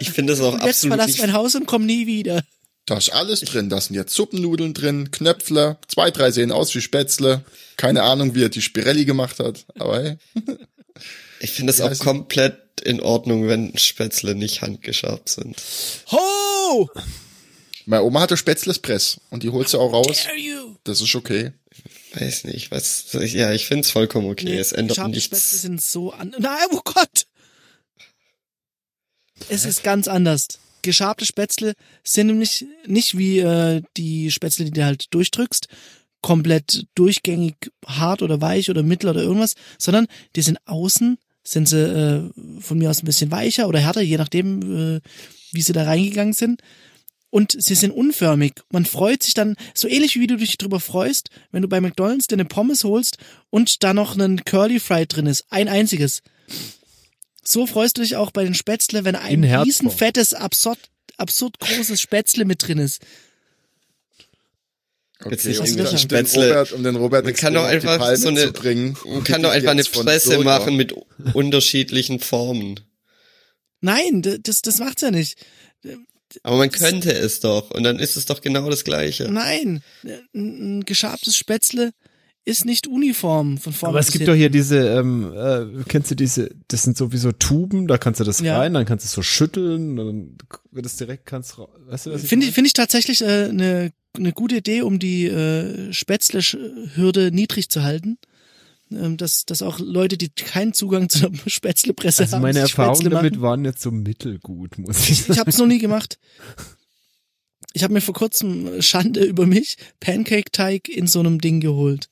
[0.00, 2.42] Ich finde es auch Und jetzt absolut verlass nicht, mein Haus und komm nie wieder.
[2.86, 3.68] Da ist alles drin.
[3.68, 7.44] Da sind jetzt Suppennudeln drin, Knöpfler, zwei, drei sehen aus wie Spätzle.
[7.76, 10.16] Keine Ahnung, wie er die Spirelli gemacht hat, aber hey.
[11.40, 15.56] ich finde es auch es- komplett in Ordnung, wenn Spätzle nicht handgeschabt sind.
[16.10, 16.88] Ho!
[17.86, 20.26] Meine Oma hatte Spätzlespress und die holt sie auch raus.
[20.84, 21.52] Das ist okay.
[22.14, 24.46] Weiß nicht, was, ja, ich finde es vollkommen okay.
[24.46, 25.62] Nee, es ändert geschabte Spätzle nichts.
[25.62, 26.34] sind so an.
[26.38, 27.26] Nein, oh Gott!
[29.48, 30.48] Es ist ganz anders.
[30.82, 35.68] Geschabte Spätzle sind nämlich nicht wie äh, die Spätzle, die du halt durchdrückst,
[36.20, 37.54] komplett durchgängig
[37.86, 40.06] hart oder weich oder mittel oder irgendwas, sondern
[40.36, 44.16] die sind außen, sind sie äh, von mir aus ein bisschen weicher oder härter, je
[44.16, 45.00] nachdem, äh,
[45.52, 46.62] wie sie da reingegangen sind.
[47.30, 48.54] Und sie sind unförmig.
[48.72, 52.26] Man freut sich dann, so ähnlich wie du dich drüber freust, wenn du bei McDonalds
[52.26, 53.18] dir eine Pommes holst
[53.50, 55.44] und da noch ein Curly Fry drin ist.
[55.48, 56.22] Ein einziges.
[57.42, 59.64] So freust du dich auch bei den Spätzle, wenn ein In Herzform.
[59.68, 60.78] riesenfettes, absurd,
[61.18, 63.00] absurd großes Spätzle mit drin ist.
[65.30, 68.16] Jetzt Okay, nicht um, den, Spätzle- Robert, um den Robert Man kann doch einfach Palme
[68.16, 68.96] so eine- zu bringen.
[69.04, 70.44] Man kann doch einfach eine Jetzt Presse Burger.
[70.44, 70.94] machen mit
[71.34, 72.80] unterschiedlichen Formen.
[73.82, 75.36] Nein, das, das macht's ja nicht.
[76.42, 77.70] Aber man könnte es doch.
[77.70, 79.30] Und dann ist es doch genau das Gleiche.
[79.30, 79.82] Nein,
[80.34, 81.92] ein, geschabtes Spätzle
[82.44, 84.40] ist nicht uniform von vorne Aber es bis gibt doch hinten.
[84.40, 88.40] hier diese, ähm, äh, kennst du diese, das sind sowieso Tuben, da kannst du das
[88.40, 88.58] Ja.
[88.58, 90.38] rein, dann kannst du es so schütteln, dann
[90.70, 93.92] wird es direkt, kannst weißt du, was Finde ich, finde ich tatsächlich eine äh, ne,
[94.18, 98.18] ne gute Idee, um die äh, Spätzle-Hürde niedrig zu halten.
[98.92, 103.10] Ähm, dass, dass auch Leute, die keinen Zugang zu einer Spätzlepresse Also haben, meine Erfahrungen
[103.10, 105.32] damit waren jetzt so mittelgut, muss ich sagen.
[105.32, 106.18] Ich habe es noch nie gemacht.
[107.72, 112.08] Ich habe mir vor kurzem Schande über mich Pancake-Teig in so einem Ding geholt.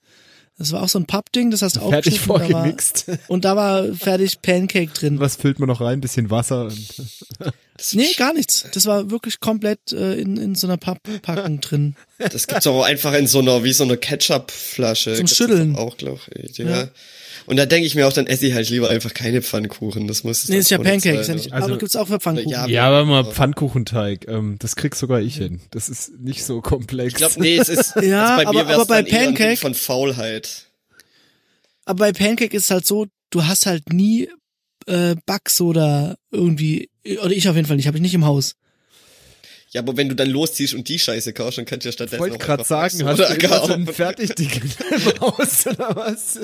[0.57, 3.07] Das war auch so ein Pappding, das hast du Fertig und da war- vorgemixt.
[3.29, 5.19] Und da war fertig Pancake drin.
[5.21, 5.99] Was füllt man noch rein?
[5.99, 6.71] Ein bisschen Wasser.
[7.81, 8.67] Und Nee, gar nichts.
[8.73, 11.95] Das war wirklich komplett äh, in, in so einer Papppackung drin.
[12.19, 15.11] Das gibt's auch einfach in so einer, wie so einer Ketchup-Flasche.
[15.13, 15.77] Zum Gibt's das Schütteln.
[15.77, 16.59] Auch, glaube ich.
[16.59, 16.69] Ja.
[16.69, 16.89] Ja.
[17.47, 20.07] Und da denke ich mir auch, dann esse ich halt lieber einfach keine Pfannkuchen.
[20.07, 21.11] Das muss es Nee, ist ja Pancake.
[21.11, 21.37] Ist ja sein.
[21.37, 22.51] nicht, Also- aber gibt's auch für Pfannkuchen.
[22.51, 25.61] Ja, ja, aber mal Pfannkuchenteig, ähm, das krieg sogar ich hin.
[25.71, 27.13] Das ist nicht so komplex.
[27.13, 29.75] Ich glaube, nee, es ist, Ja, also bei mir aber- wär's aber bei Pancake- von
[29.75, 30.67] Faulheit.
[31.87, 34.29] Aber bei Pancake ist es halt so, du hast halt nie
[34.89, 36.91] äh, Backsoda irgendwie,
[37.23, 38.55] oder ich auf jeden Fall nicht, habe ich nicht im Haus.
[39.71, 42.21] Ja, aber wenn du dann losziehst und die Scheiße kaufst, dann kannst du ja stattdessen
[42.21, 46.41] Wollte auch gerade einfach sagen, hast du immer so einen Fertigdicken im Haus oder was?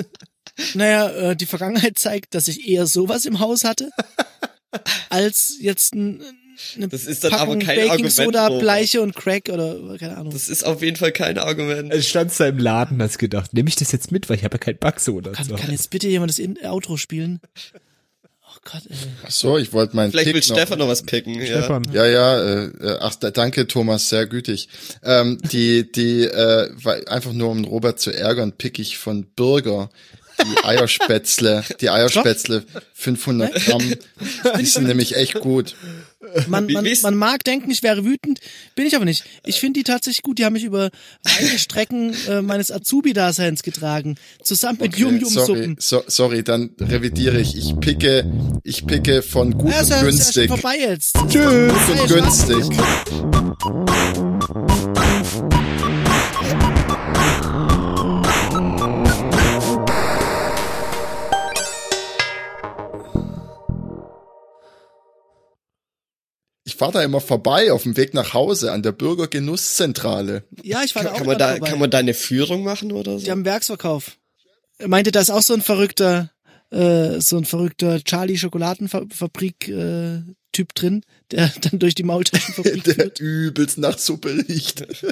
[0.75, 3.89] Naja, äh, die Vergangenheit zeigt, dass ich eher sowas im Haus hatte,
[5.09, 6.21] als jetzt ein,
[6.75, 8.61] eine Das ist dann Packung aber kein Baking Argument, Soda, Robert.
[8.61, 10.31] Bleiche und Crack oder keine Ahnung.
[10.31, 11.91] Das ist auf jeden Fall kein Argument.
[11.91, 14.55] Es stand da im Laden, hast gedacht, nehme ich das jetzt mit, weil ich habe
[14.55, 15.31] ja kein Backsoda.
[15.31, 17.41] Kann, kann jetzt bitte jemand das In Outro spielen?
[18.65, 18.95] Gott, ey.
[19.25, 20.57] Ach so, ich wollte meinen Vielleicht will Pick noch.
[20.57, 21.35] Stefan noch was picken.
[21.45, 21.83] Stefan.
[21.93, 24.69] Ja, ja, äh, äh, ach, da, danke Thomas, sehr gütig.
[25.03, 29.89] Ähm, die, die, äh, weil, einfach nur um Robert zu ärgern, pick ich von Bürger
[30.43, 32.63] die Eierspätzle, die Eierspätzle
[32.95, 33.93] 500 Gramm.
[34.59, 35.75] Die sind nämlich echt gut.
[36.47, 38.39] Man, man, ist- man mag denken, ich wäre wütend,
[38.75, 39.23] bin ich aber nicht.
[39.45, 40.37] Ich finde die tatsächlich gut.
[40.39, 40.89] Die haben mich über
[41.23, 44.15] weite Strecken äh, meines Azubi-Daseins getragen.
[44.43, 45.75] Zusammen mit Okay, sorry, Yum-Yum-Suppen.
[45.79, 47.55] so, sorry, dann revidiere ich.
[47.57, 48.31] Ich picke,
[48.63, 50.49] ich picke von gut Ja, ist und ja, ist ja günstig.
[50.49, 51.15] schon vorbei jetzt.
[51.29, 51.73] Tschüss.
[51.73, 52.65] Gut und Ja, günstig.
[66.75, 70.43] Ich fahre da immer vorbei auf dem Weg nach Hause an der Bürgergenusszentrale.
[70.61, 71.69] Ja, ich war da auch Kann man da, vorbei.
[71.69, 73.31] kann man da eine Führung machen oder Die so?
[73.31, 74.17] haben Werksverkauf.
[74.77, 76.31] Er meinte, da ist auch so ein verrückter,
[76.71, 82.93] äh, so ein verrückter Charlie Schokoladenfabrik äh, Typ drin, der dann durch die Maultaschenfabrik Der
[82.95, 83.19] führt.
[83.21, 84.85] übelst nach Suppe riecht.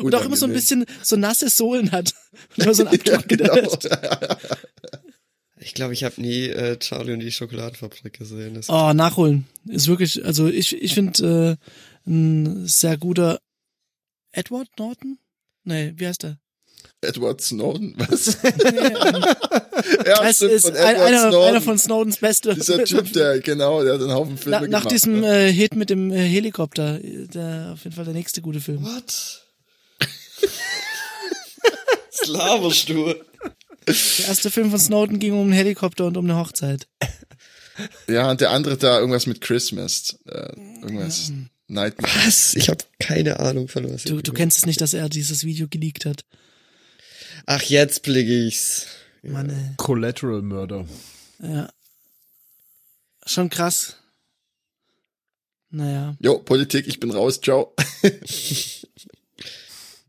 [0.00, 2.12] Und auch immer so ein bisschen so nasse Sohlen hat.
[2.56, 3.54] Und immer so ein Ja, Abdruck genau.
[5.64, 8.54] Ich glaube, ich habe nie äh, Charlie und die Schokoladenfabrik gesehen.
[8.54, 9.46] Das Oh, nachholen.
[9.66, 11.58] Ist wirklich, also ich, ich finde
[12.06, 13.40] äh, ein sehr guter
[14.32, 15.18] Edward Norton?
[15.64, 16.38] Nee, wie heißt der?
[17.00, 18.38] Edward Snowden, was?
[18.42, 19.24] Nee, ähm,
[20.06, 21.48] Ja, es ist von ein, Edward einer, Snowden.
[21.48, 22.54] einer von Snowdens beste.
[22.54, 24.92] Dieser Typ, der, genau, der hat einen Haufen Filme Na, nach gemacht.
[24.92, 25.48] diesem ne?
[25.48, 28.82] äh, Hit mit dem äh, Helikopter, der auf jeden Fall der nächste gute Film.
[28.84, 29.42] What?
[32.86, 33.14] Du?
[33.86, 36.86] Der erste Film von Snowden ging um einen Helikopter und um eine Hochzeit.
[38.06, 40.18] Ja, und der andere da irgendwas mit Christmas.
[40.26, 41.32] Äh, irgendwas.
[41.66, 42.12] Nightmare.
[42.24, 42.54] Was?
[42.54, 44.04] Ich habe keine Ahnung von was.
[44.04, 46.24] Du, du kennst es nicht, dass er dieses Video geleakt hat.
[47.46, 48.86] Ach, jetzt blicke ich's.
[49.22, 49.74] Mann, ey.
[49.76, 50.86] Collateral Murder.
[51.42, 51.70] Ja.
[53.26, 53.96] Schon krass.
[55.70, 56.16] Naja.
[56.20, 57.74] Jo, Politik, ich bin raus, ciao.